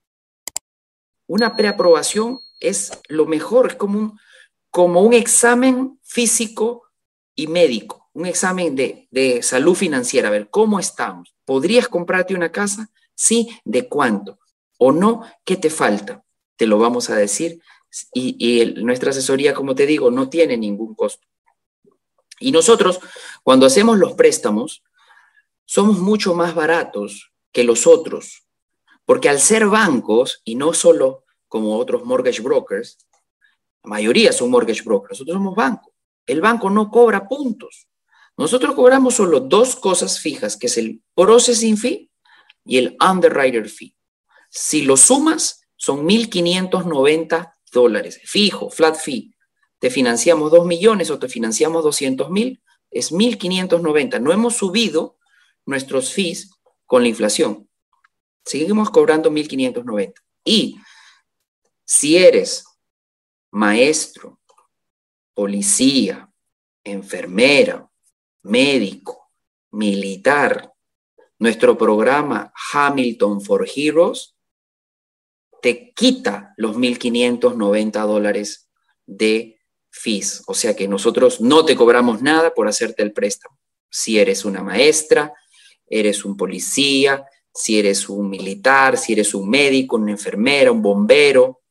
[1.28, 4.20] Una preaprobación es lo mejor, es como un,
[4.72, 6.82] como un examen físico
[7.36, 11.37] y médico, un examen de, de salud financiera, a ver cómo estamos.
[11.48, 12.92] ¿Podrías comprarte una casa?
[13.16, 14.38] Sí, ¿de cuánto?
[14.78, 15.24] ¿O no?
[15.46, 16.26] ¿Qué te falta?
[16.58, 17.62] Te lo vamos a decir.
[18.14, 21.26] Y, nuestra asesoría, como te digo, no tiene ningún costo.
[22.42, 23.00] Y nosotros,
[23.44, 24.84] cuando hacemos los préstamos,
[25.64, 28.44] somos mucho más baratos que los otros,
[29.06, 32.98] porque al ser bancos, y no solo como otros mortgage brokers,
[33.86, 35.94] la mayoría son mortgage brokers, nosotros somos banco.
[36.26, 37.88] El banco no cobra puntos.
[38.38, 42.12] Nosotros cobramos solo dos cosas fijas, que es el processing fee
[42.64, 43.96] y el underwriter fee.
[44.50, 49.34] Si lo sumas, son 1.590 dólares, fijo, flat fee.
[49.80, 54.22] Te financiamos 2 millones o te financiamos 200 mil, es 1.590.
[54.22, 55.18] No hemos subido
[55.66, 56.52] nuestros fees
[56.86, 57.70] con la inflación.
[58.46, 60.14] Seguimos cobrando 1.590.
[60.44, 60.80] Y
[61.86, 62.64] si eres
[63.52, 64.40] maestro,
[65.34, 66.32] policía,
[66.84, 67.87] enfermera,
[68.48, 69.32] médico,
[69.72, 70.74] militar,
[71.40, 74.36] nuestro programa Hamilton for Heroes
[75.62, 78.70] te quita los 1.590 dólares
[79.06, 80.44] de fees.
[80.48, 83.58] O sea que nosotros no te cobramos nada por hacerte el préstamo.
[83.90, 85.34] Si eres una maestra,
[85.88, 91.62] eres un policía, si eres un militar, si eres un médico, una enfermera, un bombero,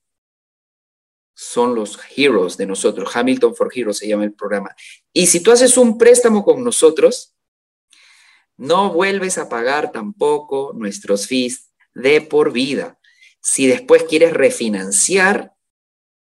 [1.38, 3.14] son los heroes de nosotros.
[3.14, 4.75] Hamilton for Heroes se llama el programa.
[5.12, 7.35] Y si tú haces un préstamo con nosotros,
[8.57, 12.99] no vuelves a pagar tampoco nuestros fees de por vida.
[13.42, 15.53] Si después quieres refinanciar,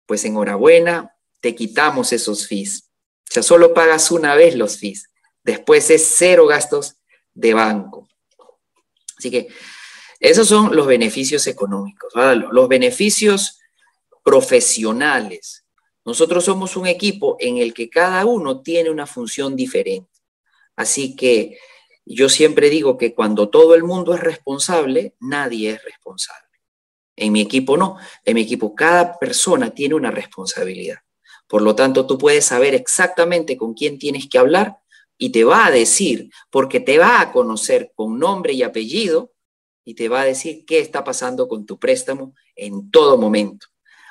[0.06, 2.90] pues enhorabuena, te quitamos esos fees.
[3.30, 5.08] O sea, solo pagas una vez los fees.
[5.44, 6.96] Después es cero gastos
[7.32, 8.08] de banco.
[9.16, 9.46] Así que
[10.18, 12.12] esos son los beneficios económicos.
[12.50, 13.60] Los beneficios
[14.26, 15.64] profesionales.
[16.04, 20.10] Nosotros somos un equipo en el que cada uno tiene una función diferente.
[20.74, 21.58] Así que
[22.04, 26.48] yo siempre digo que cuando todo el mundo es responsable, nadie es responsable.
[27.14, 27.98] En mi equipo no.
[28.24, 30.98] En mi equipo cada persona tiene una responsabilidad.
[31.46, 34.78] Por lo tanto, tú puedes saber exactamente con quién tienes que hablar
[35.16, 39.32] y te va a decir, porque te va a conocer con nombre y apellido
[39.84, 43.68] y te va a decir qué está pasando con tu préstamo en todo momento.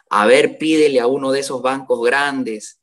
[0.09, 2.79] A ver, pídele a uno de esos bancos grandes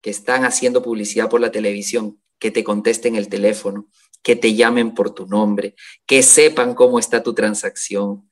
[0.00, 3.88] que están haciendo publicidad por la televisión, que te contesten el teléfono,
[4.22, 5.74] que te llamen por tu nombre,
[6.06, 8.30] que sepan cómo está tu transacción.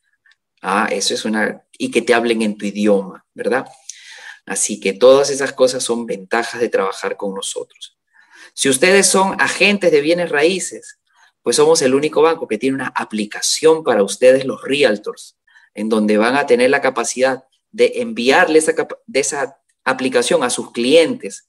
[0.62, 1.64] Ah, eso es una...
[1.78, 3.66] y que te hablen en tu idioma, ¿verdad?
[4.46, 7.98] Así que todas esas cosas son ventajas de trabajar con nosotros.
[8.52, 11.00] Si ustedes son agentes de bienes raíces,
[11.42, 15.36] pues somos el único banco que tiene una aplicación para ustedes, los realtors,
[15.74, 18.72] en donde van a tener la capacidad de enviarle esa,
[19.04, 21.48] de esa aplicación a sus clientes.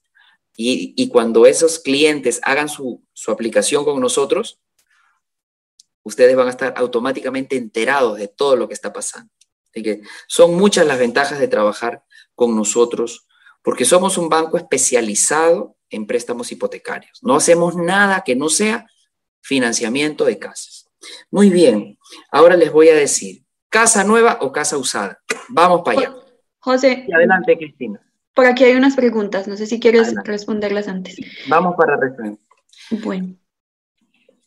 [0.56, 4.58] Y, cuando esos clientes hagan su, su aplicación con nosotros,
[6.02, 9.32] ustedes van a estar automáticamente enterados de todo lo que está pasando.
[9.70, 12.02] Así que son muchas las ventajas de trabajar
[12.34, 13.28] con nosotros,
[13.62, 17.20] porque somos un banco especializado en préstamos hipotecarios.
[17.22, 18.86] No hacemos nada que no sea
[19.42, 20.88] financiamiento de casas.
[21.30, 21.98] Muy bien,
[22.32, 23.45] ahora les voy a decir,
[23.76, 25.20] casa nueva o casa usada.
[25.50, 26.14] Vamos para allá.
[26.60, 27.06] José.
[27.14, 28.00] adelante, Cristina.
[28.34, 31.16] Por aquí hay unas preguntas, no sé si quieres responderlas antes.
[31.46, 32.38] Vamos para responder.
[33.02, 33.36] Bueno.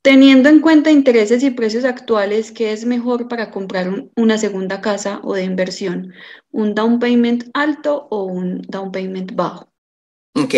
[0.01, 5.19] Teniendo en cuenta intereses y precios actuales, ¿qué es mejor para comprar una segunda casa
[5.23, 6.11] o de inversión?
[6.49, 9.71] ¿Un down payment alto o un down payment bajo?
[10.33, 10.55] Ok,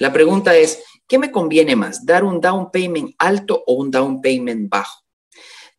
[0.00, 2.04] la pregunta es, ¿qué me conviene más?
[2.04, 5.04] ¿Dar un down payment alto o un down payment bajo?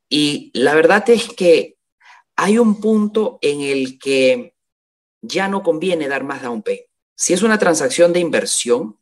[0.07, 1.78] Y la verdad es que
[2.41, 4.55] hay un punto en el que
[5.21, 6.87] ya no conviene dar más down payment.
[7.13, 8.97] Si es una transacción de inversión,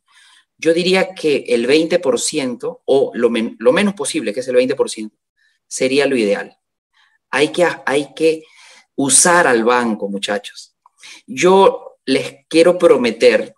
[0.56, 5.12] yo diría que el 20% o lo, menos posible, que es el 20%,
[5.68, 6.58] sería lo ideal.
[7.30, 8.42] Hay que, hay que
[8.96, 10.74] usar al banco, muchachos.
[11.24, 13.54] Yo les quiero prometer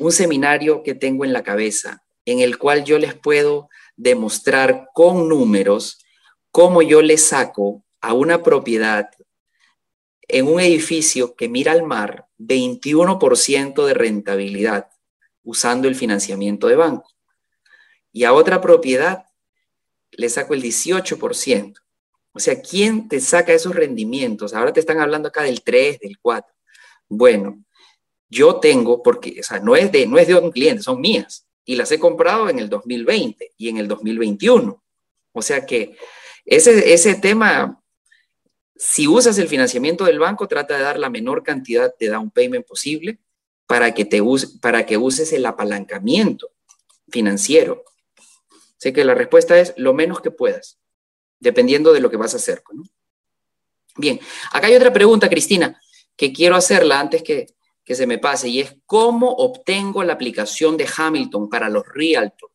[0.00, 5.28] un seminario que tengo en la cabeza, en el cual yo les puedo demostrar con
[5.28, 6.04] números
[6.50, 9.08] cómo yo le saco a una propiedad
[10.28, 14.90] en un edificio que mira al mar 21% de rentabilidad
[15.42, 17.10] usando el financiamiento de banco.
[18.12, 19.24] Y a otra propiedad
[20.10, 21.74] le saco el 18%.
[22.32, 24.52] O sea, ¿quién te saca esos rendimientos?
[24.52, 26.54] Ahora te están hablando acá del 3, del 4.
[27.08, 27.64] Bueno,
[28.28, 31.46] yo tengo, porque, o sea, no es de, no es de un cliente, son mías.
[31.64, 34.82] Y las he comprado en el 2020 y en el 2021.
[35.32, 35.96] O sea que
[36.44, 37.80] ese, ese tema
[38.76, 42.66] si usas el financiamiento del banco, trata de dar la menor cantidad de down payment
[42.66, 43.18] posible
[43.66, 44.20] para que, te
[44.60, 46.50] para que uses el apalancamiento
[47.08, 47.84] financiero.
[48.76, 50.78] Sé que la respuesta es lo menos que puedas,
[51.38, 52.62] dependiendo de lo que vas a hacer.
[53.96, 54.18] Bien,
[54.52, 55.80] acá hay otra pregunta, Cristina,
[56.16, 57.46] que quiero hacerla antes que,
[57.84, 62.53] que se me pase, y es ¿cómo obtengo la aplicación de Hamilton para los realtors?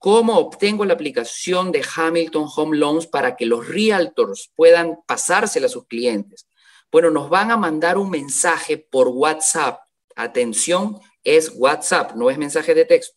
[0.00, 5.68] ¿Cómo obtengo la aplicación de Hamilton Home Loans para que los realtors puedan pasársela a
[5.68, 6.48] sus clientes?
[6.90, 9.78] Bueno, nos van a mandar un mensaje por WhatsApp.
[10.16, 13.14] Atención, es WhatsApp, no es mensaje de texto.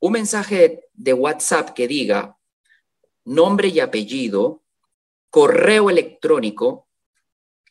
[0.00, 2.36] Un mensaje de WhatsApp que diga
[3.24, 4.64] nombre y apellido,
[5.30, 6.88] correo electrónico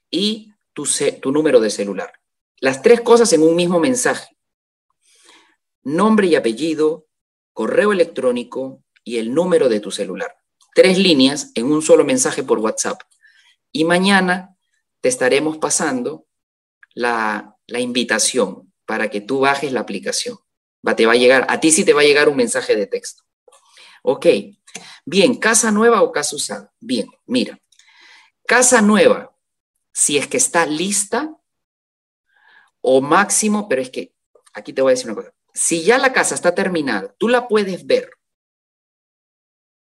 [0.09, 0.87] y tu,
[1.21, 2.13] tu número de celular.
[2.61, 4.37] Las tres cosas en un mismo mensaje.
[5.83, 7.09] Nombre y apellido,
[7.53, 10.35] correo electrónico y el número de tu celular.
[10.73, 13.01] Tres líneas en un solo mensaje por WhatsApp.
[13.71, 14.55] Y mañana
[15.01, 16.27] te estaremos pasando
[16.93, 20.37] la, invitación para que tú bajes la aplicación.
[20.85, 22.87] Va, te va a llegar, a ti sí te va a llegar un mensaje de
[22.87, 23.23] texto.
[24.03, 24.25] Ok,
[25.05, 26.73] Bien, casa nueva o casa usada.
[26.79, 27.59] Bien, mira,
[28.47, 29.35] casa nueva,
[29.93, 31.35] si es que está lista
[32.81, 34.13] o máximo, pero es que
[34.53, 35.33] aquí te voy a decir una cosa.
[35.53, 38.11] Si ya la casa está terminada, tú la puedes ver.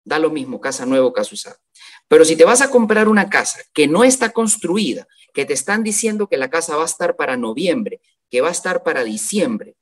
[0.03, 1.59] Da lo mismo, casa nueva o casa usada.
[2.07, 5.83] Pero si te vas a comprar una casa que no está construida, que te están
[5.83, 9.75] diciendo que la casa va a estar para noviembre, que va a estar para diciembre,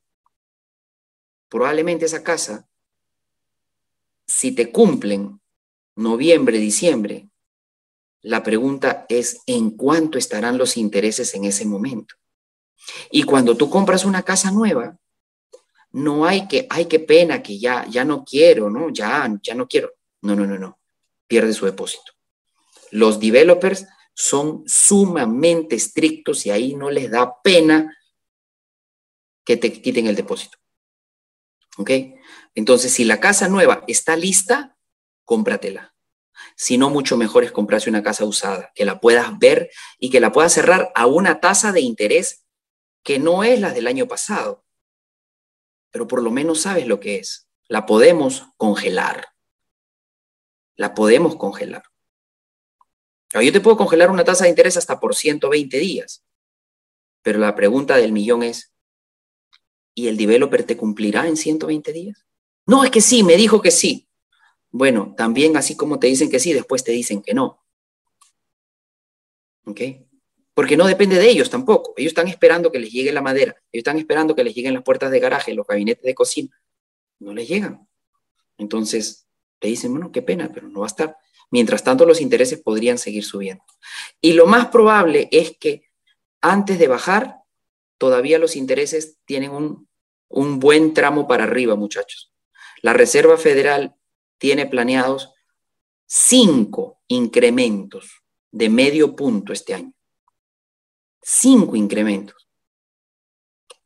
[1.49, 2.67] probablemente esa casa,
[4.25, 5.39] si te cumplen
[5.95, 7.29] noviembre, diciembre,
[8.21, 12.15] la pregunta es en cuánto estarán los intereses en ese momento.
[13.11, 14.97] Y cuando tú compras una casa nueva,
[15.95, 18.89] no hay que, ay, qué pena, que ya, ya no quiero, ¿no?
[18.89, 19.93] Ya, ya no quiero.
[20.23, 20.77] No, no, no, no.
[21.25, 22.11] Pierde su depósito.
[22.91, 27.97] Los developers son sumamente estrictos y ahí no les da pena
[29.45, 30.57] que te quiten el depósito.
[31.77, 31.91] ¿Ok?
[32.55, 34.77] Entonces, si la casa nueva está lista,
[35.23, 35.95] cómpratela.
[36.57, 40.19] Si no, mucho mejor es comprarse una casa usada, que la puedas ver y que
[40.19, 42.45] la puedas cerrar a una tasa de interés
[43.01, 44.64] que no es la del año pasado.
[45.95, 47.47] Pero por lo menos sabes lo que es.
[47.69, 49.27] La podemos congelar.
[50.75, 51.83] La podemos congelar.
[53.31, 56.25] Yo te puedo congelar una tasa de interés hasta por 120 días.
[57.21, 58.73] Pero la pregunta del millón es,
[59.93, 62.25] ¿y el developer te cumplirá en 120 días?
[62.65, 64.09] No, es que sí, me dijo que sí.
[64.71, 67.63] Bueno, también así como te dicen que sí, después te dicen que no.
[69.65, 69.79] ¿Ok?
[70.55, 71.93] Porque no depende de ellos tampoco.
[71.97, 73.51] Ellos están esperando que les llegue la madera.
[73.71, 76.59] Ellos están esperando que les lleguen las puertas de garaje, los gabinetes de cocina.
[77.19, 77.87] No les llegan.
[78.57, 79.27] Entonces,
[79.59, 81.17] te dicen, bueno, qué pena, pero no va a estar.
[81.51, 83.65] Mientras tanto, los intereses podrían seguir subiendo.
[84.21, 85.89] Y lo más probable es que
[86.39, 87.41] antes de bajar,
[87.97, 89.89] todavía los intereses tienen un,
[90.29, 92.33] un buen tramo para arriba, muchachos.
[92.81, 93.95] La Reserva Federal
[94.37, 95.33] tiene planeados
[96.05, 99.94] cinco incrementos de medio punto este año.
[101.27, 102.47] Cinco incrementos.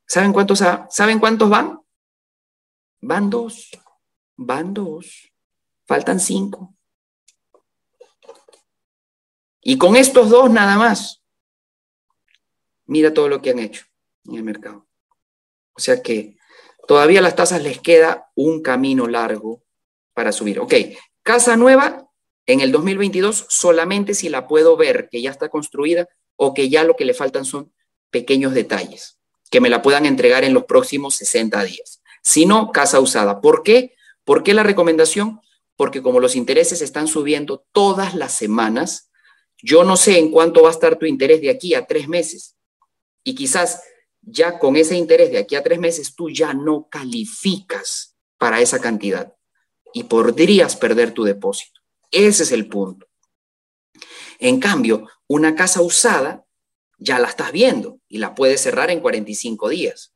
[0.06, 1.80] ¿Saben cuántos, ¿saben cuántos van?
[3.00, 3.70] Van dos.
[4.36, 5.32] Van dos.
[5.86, 6.74] Faltan cinco.
[9.62, 11.22] Y con estos dos nada más.
[12.84, 13.86] Mira todo lo que han hecho
[14.26, 14.86] en el mercado.
[15.72, 16.36] O sea que
[16.86, 19.62] todavía a las tasas les queda un camino largo
[20.12, 20.60] para subir.
[20.60, 20.74] Ok,
[21.22, 22.06] casa nueva
[22.44, 26.06] en el 2022 solamente si la puedo ver que ya está construida
[26.42, 27.70] o que ya lo que le faltan son
[28.10, 29.18] pequeños detalles,
[29.50, 32.00] que me la puedan entregar en los próximos 60 días.
[32.22, 33.42] Si no, casa usada.
[33.42, 33.94] ¿Por qué?
[34.24, 35.42] ¿Por qué la recomendación?
[35.76, 39.10] Porque como los intereses están subiendo todas las semanas,
[39.62, 42.56] yo no sé en cuánto va a estar tu interés de aquí a tres meses.
[43.22, 43.82] Y quizás
[44.22, 48.80] ya con ese interés de aquí a tres meses tú ya no calificas para esa
[48.80, 49.34] cantidad
[49.92, 51.80] y podrías perder tu depósito.
[52.10, 53.06] Ese es el punto.
[54.38, 56.44] En cambio, una casa usada
[56.98, 60.12] ya la estás viendo y la puedes cerrar en 45 días.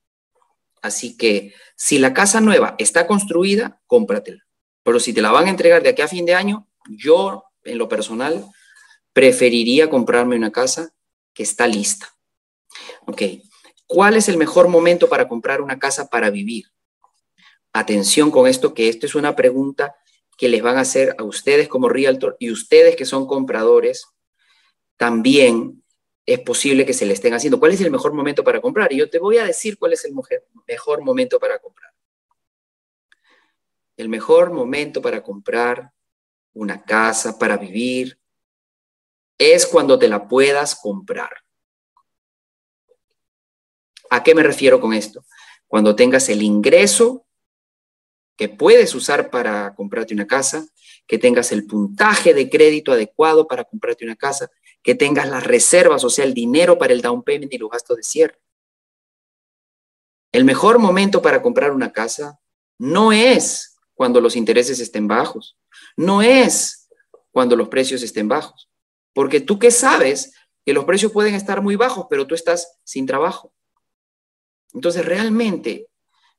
[0.82, 4.44] Así que si la casa nueva está construida, cómpratela.
[4.82, 7.78] Pero si te la van a entregar de aquí a fin de año, yo en
[7.78, 8.44] lo personal
[9.12, 10.92] preferiría comprarme una casa
[11.32, 12.12] que está lista.
[13.06, 13.22] Ok,
[13.86, 16.64] ¿cuál es el mejor momento para comprar una casa para vivir?
[17.72, 19.94] Atención con esto, que esto es una pregunta
[20.36, 24.08] que les van a hacer a ustedes como realtor y ustedes que son compradores,
[24.96, 25.82] también
[26.26, 27.58] es posible que se le estén haciendo.
[27.58, 28.92] ¿Cuál es el mejor momento para comprar?
[28.92, 30.14] Y yo te voy a decir cuál es el
[30.66, 31.92] mejor momento para comprar.
[33.96, 35.92] El mejor momento para comprar
[36.54, 38.18] una casa, para vivir,
[39.38, 41.30] es cuando te la puedas comprar.
[44.10, 45.24] ¿A qué me refiero con esto?
[45.66, 47.26] Cuando tengas el ingreso
[48.36, 50.66] que puedes usar para comprarte una casa,
[51.06, 54.50] que tengas el puntaje de crédito adecuado para comprarte una casa,
[54.84, 57.96] que tengas las reservas, o sea, el dinero para el down payment y los gastos
[57.96, 58.38] de cierre.
[60.30, 62.38] El mejor momento para comprar una casa
[62.78, 65.56] no es cuando los intereses estén bajos,
[65.96, 66.88] no es
[67.30, 68.70] cuando los precios estén bajos,
[69.14, 70.34] porque tú qué sabes
[70.66, 73.54] que los precios pueden estar muy bajos, pero tú estás sin trabajo.
[74.74, 75.88] Entonces, realmente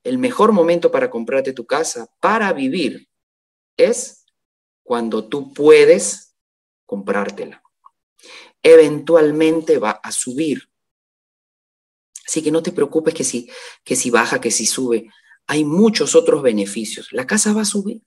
[0.04, 3.10] el mejor momento para comprarte tu casa para vivir
[3.76, 4.26] es
[4.84, 6.36] cuando tú puedes
[6.86, 7.65] comprártela.
[8.68, 10.68] Eventualmente va a subir.
[12.26, 13.48] Así que no te preocupes que si,
[13.84, 15.08] que si baja, que si sube.
[15.46, 17.10] Hay muchos otros beneficios.
[17.12, 18.02] La casa va a subir.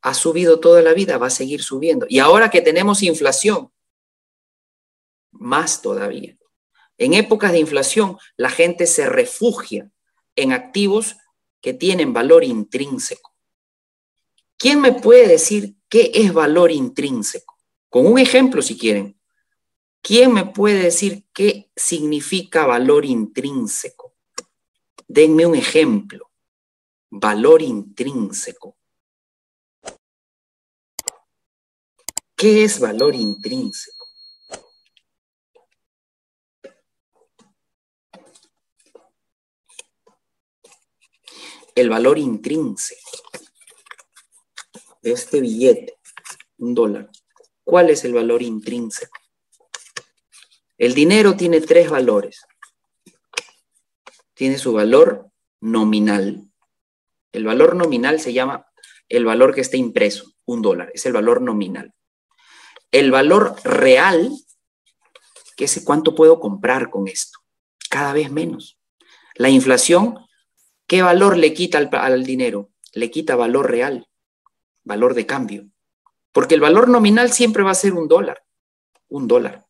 [0.00, 2.06] Ha subido toda la vida, va a seguir subiendo.
[2.08, 3.70] Y ahora que tenemos inflación,
[5.32, 6.34] más todavía.
[6.96, 9.90] En épocas de inflación, la gente se refugia
[10.34, 11.16] en activos
[11.60, 13.34] que tienen valor intrínseco.
[14.56, 17.55] ¿Quién me puede decir qué es valor intrínseco?
[17.96, 19.18] Con un ejemplo, si quieren.
[20.02, 24.14] ¿Quién me puede decir qué significa valor intrínseco?
[25.08, 26.30] Denme un ejemplo.
[27.08, 28.76] Valor intrínseco.
[32.36, 34.04] ¿Qué es valor intrínseco?
[41.74, 43.22] El valor intrínseco
[45.00, 45.98] de este billete,
[46.58, 47.10] un dólar,
[47.66, 49.18] ¿cuál es el valor intrínseco?
[50.78, 52.46] El dinero tiene tres valores.
[54.34, 56.48] Tiene su valor nominal.
[57.32, 58.66] El valor nominal se llama
[59.08, 61.92] el valor que está impreso, un dólar, es el valor nominal.
[62.92, 64.30] El valor real,
[65.56, 67.40] que es cuánto puedo comprar con esto,
[67.90, 68.78] cada vez menos.
[69.34, 70.18] La inflación,
[70.86, 72.70] ¿qué valor le quita al, al dinero?
[72.92, 74.08] Le quita valor real,
[74.84, 75.68] valor de cambio.
[76.36, 78.44] Porque el valor nominal siempre va a ser un dólar,
[79.08, 79.66] un dólar.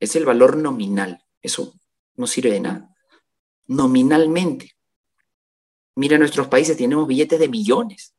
[0.00, 1.24] Es el valor nominal.
[1.40, 1.74] Eso
[2.16, 2.96] no sirve de nada.
[3.68, 4.74] Nominalmente.
[5.94, 8.16] Mira, nuestros países tenemos billetes de millones.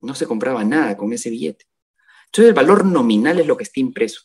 [0.00, 1.66] No se compraba nada con ese billete.
[2.28, 4.22] Entonces el valor nominal es lo que está impreso.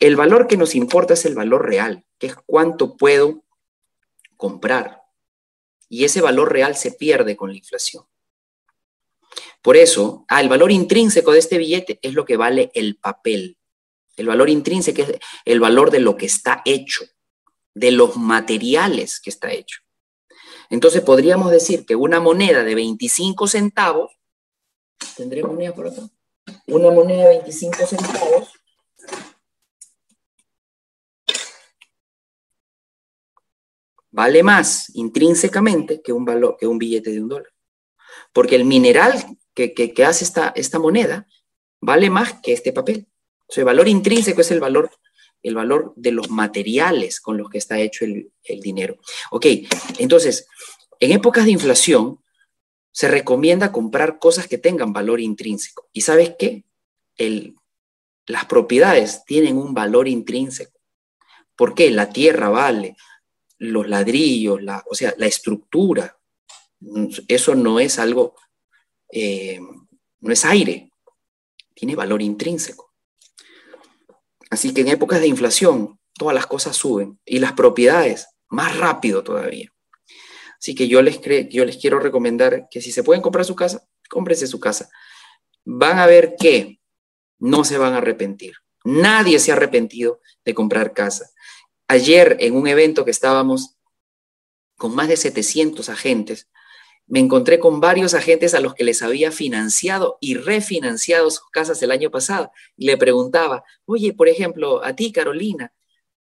[0.00, 3.44] El valor que nos importa es el valor real, que es cuánto puedo
[4.36, 5.02] comprar.
[5.88, 8.02] Y ese valor real se pierde con la inflación.
[9.62, 13.58] Por eso, el valor intrínseco de este billete es lo que vale el papel.
[14.16, 17.04] El valor intrínseco es el valor de lo que está hecho,
[17.74, 19.80] de los materiales que está hecho.
[20.68, 24.12] Entonces podríamos decir que una moneda de 25 centavos,
[25.16, 26.02] ¿tendré moneda por acá?
[26.66, 28.48] una moneda de 25 centavos
[34.10, 37.52] vale más intrínsecamente que un, valor, que un billete de un dólar.
[38.32, 41.26] Porque el mineral que, hace esta, esta, moneda
[41.80, 43.06] vale más que este papel.
[43.46, 44.90] O sea, el valor intrínseco es el valor,
[45.42, 48.96] el valor de los materiales con los que está hecho el, el dinero.
[49.30, 49.46] Ok,
[49.98, 50.46] entonces,
[51.00, 52.22] en épocas de inflación,
[52.92, 55.88] se recomienda comprar cosas que tengan valor intrínseco.
[55.92, 56.64] ¿Y sabes qué?
[58.26, 60.80] las propiedades tienen un valor intrínseco.
[61.54, 61.90] ¿Por qué?
[61.90, 62.96] La tierra vale,
[63.58, 66.18] los ladrillos, la, o sea, la estructura.
[67.28, 68.34] Eso no es algo,
[69.10, 69.60] eh,
[70.20, 70.90] no es aire,
[71.74, 72.92] tiene valor intrínseco.
[74.50, 79.24] Así que en épocas de inflación, todas las cosas suben y las propiedades más rápido
[79.24, 79.72] todavía.
[80.58, 81.20] Así que yo les,
[81.50, 84.90] yo les quiero recomendar que si se pueden comprar su casa, cómprense su casa.
[85.64, 86.80] Van a ver que
[87.38, 88.54] no se van a arrepentir.
[88.84, 91.30] Nadie se ha arrepentido de comprar casa.
[91.88, 93.76] Ayer en un evento que estábamos
[94.76, 96.48] con más de 700 agentes,
[97.12, 101.82] me encontré con varios agentes a los que les había financiado y refinanciado sus casas
[101.82, 102.50] el año pasado.
[102.74, 105.74] Y le preguntaba, oye, por ejemplo, a ti, Carolina,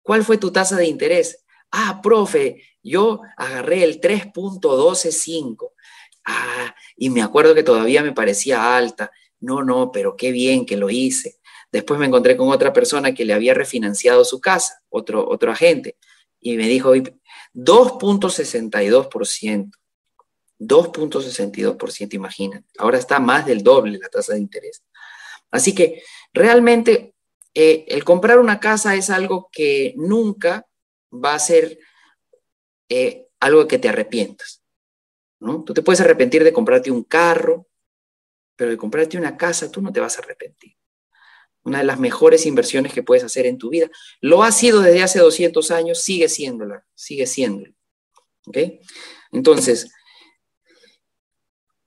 [0.01, 1.45] ¿cuál fue tu tasa de interés?
[1.71, 5.73] Ah, profe, yo agarré el 3.125.
[6.25, 9.11] Ah, y me acuerdo que todavía me parecía alta.
[9.41, 11.37] No, no, pero qué bien que lo hice.
[11.71, 15.99] Después me encontré con otra persona que le había refinanciado su casa, otro, otro agente,
[16.41, 19.71] y me dijo 2.62%.
[20.59, 22.67] 2.62%, imagínate.
[22.79, 24.83] Ahora está más del doble la tasa de interés.
[25.51, 26.03] Así que
[26.33, 27.15] realmente
[27.55, 30.67] eh, el comprar una casa es algo que nunca
[31.13, 31.79] va a ser
[32.89, 34.63] eh, algo que te arrepientas.
[35.41, 35.63] ¿no?
[35.65, 37.67] Tú te puedes arrepentir de comprarte un carro,
[38.57, 40.77] pero de comprarte una casa tú no te vas a arrepentir.
[41.63, 43.89] Una de las mejores inversiones que puedes hacer en tu vida.
[44.21, 47.69] Lo ha sido desde hace 200 años, sigue siéndola, sigue siendo.
[48.47, 48.59] ¿Ok?
[49.33, 49.93] Entonces,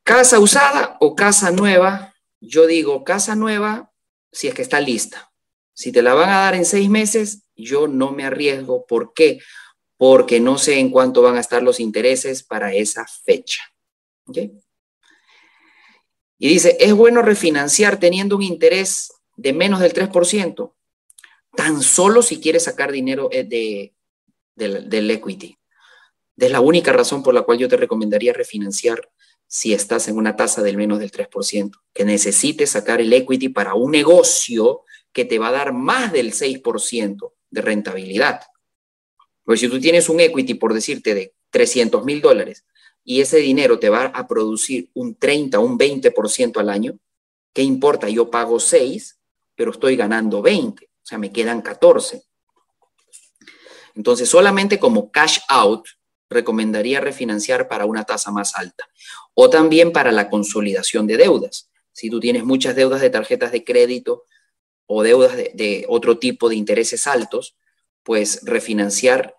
[0.03, 3.91] casa usada o casa nueva, yo digo casa nueva
[4.31, 5.31] si es que está lista.
[5.73, 8.85] Si te la van a dar en seis meses, yo no me arriesgo.
[8.85, 9.39] ¿Por qué?
[9.97, 13.63] Porque no sé en cuánto van a estar los intereses para esa fecha.
[16.37, 20.73] Y dice, ¿es bueno refinanciar teniendo un interés de menos del 3%?
[21.55, 23.93] Tan solo si quieres sacar dinero eh, de,
[24.55, 25.57] del equity.
[26.37, 29.07] Es la única razón por la cual yo te recomendaría refinanciar
[29.53, 33.73] si estás en una tasa del menos del 3%, que necesites sacar el equity para
[33.73, 38.43] un negocio que te va a dar más del 6% de rentabilidad.
[39.43, 42.63] Pues si tú tienes un equity, por decirte, de 300 mil dólares
[43.03, 46.97] y ese dinero te va a producir un 30, un 20% al año,
[47.51, 48.07] ¿qué importa?
[48.07, 49.19] Yo pago 6,
[49.53, 52.23] pero estoy ganando 20, o sea, me quedan 14.
[53.95, 55.85] Entonces, solamente como cash out,
[56.31, 58.89] recomendaría refinanciar para una tasa más alta
[59.33, 61.69] o también para la consolidación de deudas.
[61.91, 64.25] Si tú tienes muchas deudas de tarjetas de crédito
[64.87, 67.57] o deudas de, otro tipo de intereses altos,
[68.03, 69.35] pues refinanciar,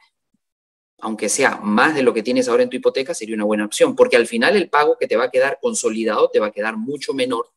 [1.00, 3.96] aunque sea más de lo que tienes ahora en tu hipoteca, sería una buena opción,
[3.96, 6.76] porque al final el pago que te va a quedar consolidado te va a quedar
[6.76, 7.50] mucho menor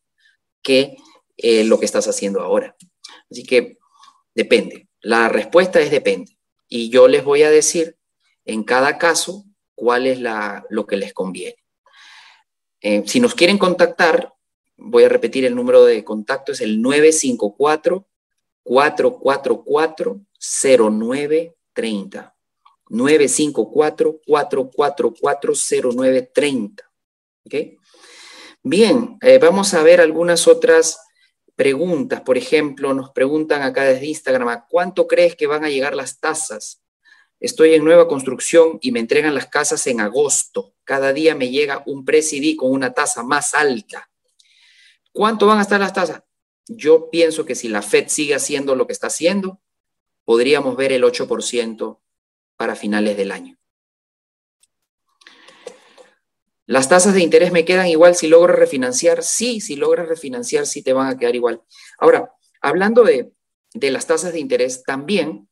[0.62, 0.96] que
[1.36, 2.74] eh, lo que estás haciendo ahora.
[3.30, 3.78] Así que
[4.34, 4.88] depende.
[5.00, 6.36] La respuesta es depende.
[6.68, 7.95] Y yo les voy a decir
[8.46, 9.44] en cada caso
[9.74, 10.18] cuál es
[10.70, 11.56] lo que les conviene.
[12.80, 14.32] Eh, si nos quieren contactar,
[14.76, 18.06] voy a repetir el número de contacto, es el 954
[18.62, 22.34] 444 0930.
[22.88, 26.90] 954 444 0930.
[27.44, 27.54] ¿Ok?
[28.62, 30.98] Bien, eh, vamos a ver algunas otras
[31.54, 32.20] preguntas.
[32.20, 36.20] Por ejemplo, nos preguntan acá desde Instagram, ¿a cuánto crees que van a llegar las
[36.20, 36.82] tasas?
[37.38, 40.74] Estoy en nueva construcción y me entregan las casas en agosto.
[40.84, 44.10] Cada día me llega un presidí con una tasa más alta.
[45.12, 46.22] ¿Cuánto van a estar las tasas?
[46.66, 49.60] Yo pienso que si la Fed sigue haciendo lo que está haciendo,
[50.24, 52.00] podríamos ver el 8%
[52.56, 53.58] para finales del año.
[56.66, 59.22] ¿Las tasas de interés me quedan igual si logro refinanciar?
[59.22, 61.62] Sí, si logras refinanciar, sí te van a quedar igual.
[61.98, 63.32] Ahora, hablando de,
[63.74, 65.48] las tasas de interés, también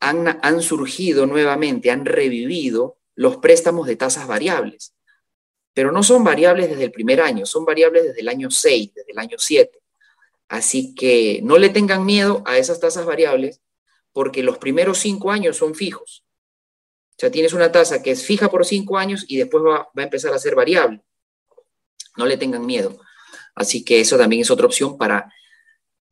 [0.00, 4.94] han, surgido nuevamente, han revivido los préstamos de tasas variables.
[5.72, 9.12] Pero no son variables desde el primer año, son variables desde el año 6, desde
[9.12, 9.78] el año 7.
[10.48, 13.60] Así que no le tengan miedo a esas tasas variables
[14.12, 16.24] porque los primeros cinco años son fijos.
[17.10, 20.02] O sea, tienes una tasa que es fija por cinco años y después va, a
[20.02, 21.02] empezar a ser variable.
[22.16, 22.98] No le tengan miedo.
[23.54, 25.32] Así que eso también es otra opción para,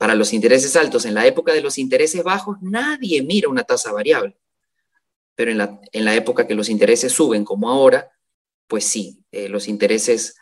[0.04, 1.06] para los intereses altos.
[1.06, 4.36] En la época de los intereses bajos, nadie mira una tasa variable.
[5.34, 8.12] Pero en la, en la época que los intereses suben, como ahora,
[8.66, 10.36] pues sí, eh, los intereses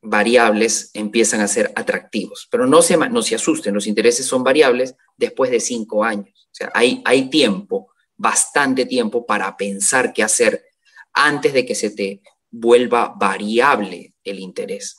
[0.00, 2.48] variables empiezan a ser atractivos.
[2.50, 6.48] Pero no se, no se asusten, los intereses son variables después de cinco años.
[6.50, 10.64] O sea, hay, hay tiempo bastante tiempo para pensar qué hacer
[11.12, 14.96] antes de que se te vuelva variable el interés.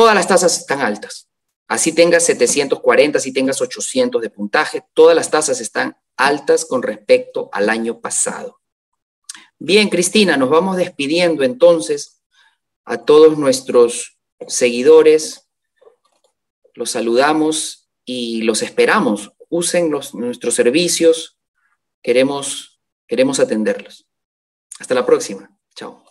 [0.00, 1.28] Todas las tasas están altas.
[1.68, 7.50] Así tengas 740, si tengas 800 de puntaje, todas las tasas están altas con respecto
[7.52, 8.62] al año pasado.
[9.58, 12.22] Bien, Cristina, nos vamos despidiendo entonces
[12.86, 14.16] a todos nuestros
[14.48, 15.50] seguidores.
[16.72, 21.38] Los saludamos y los esperamos usen nuestros servicios,
[22.02, 24.06] queremos, queremos atenderlos.
[24.78, 25.54] Hasta la próxima.
[25.74, 26.09] Chao.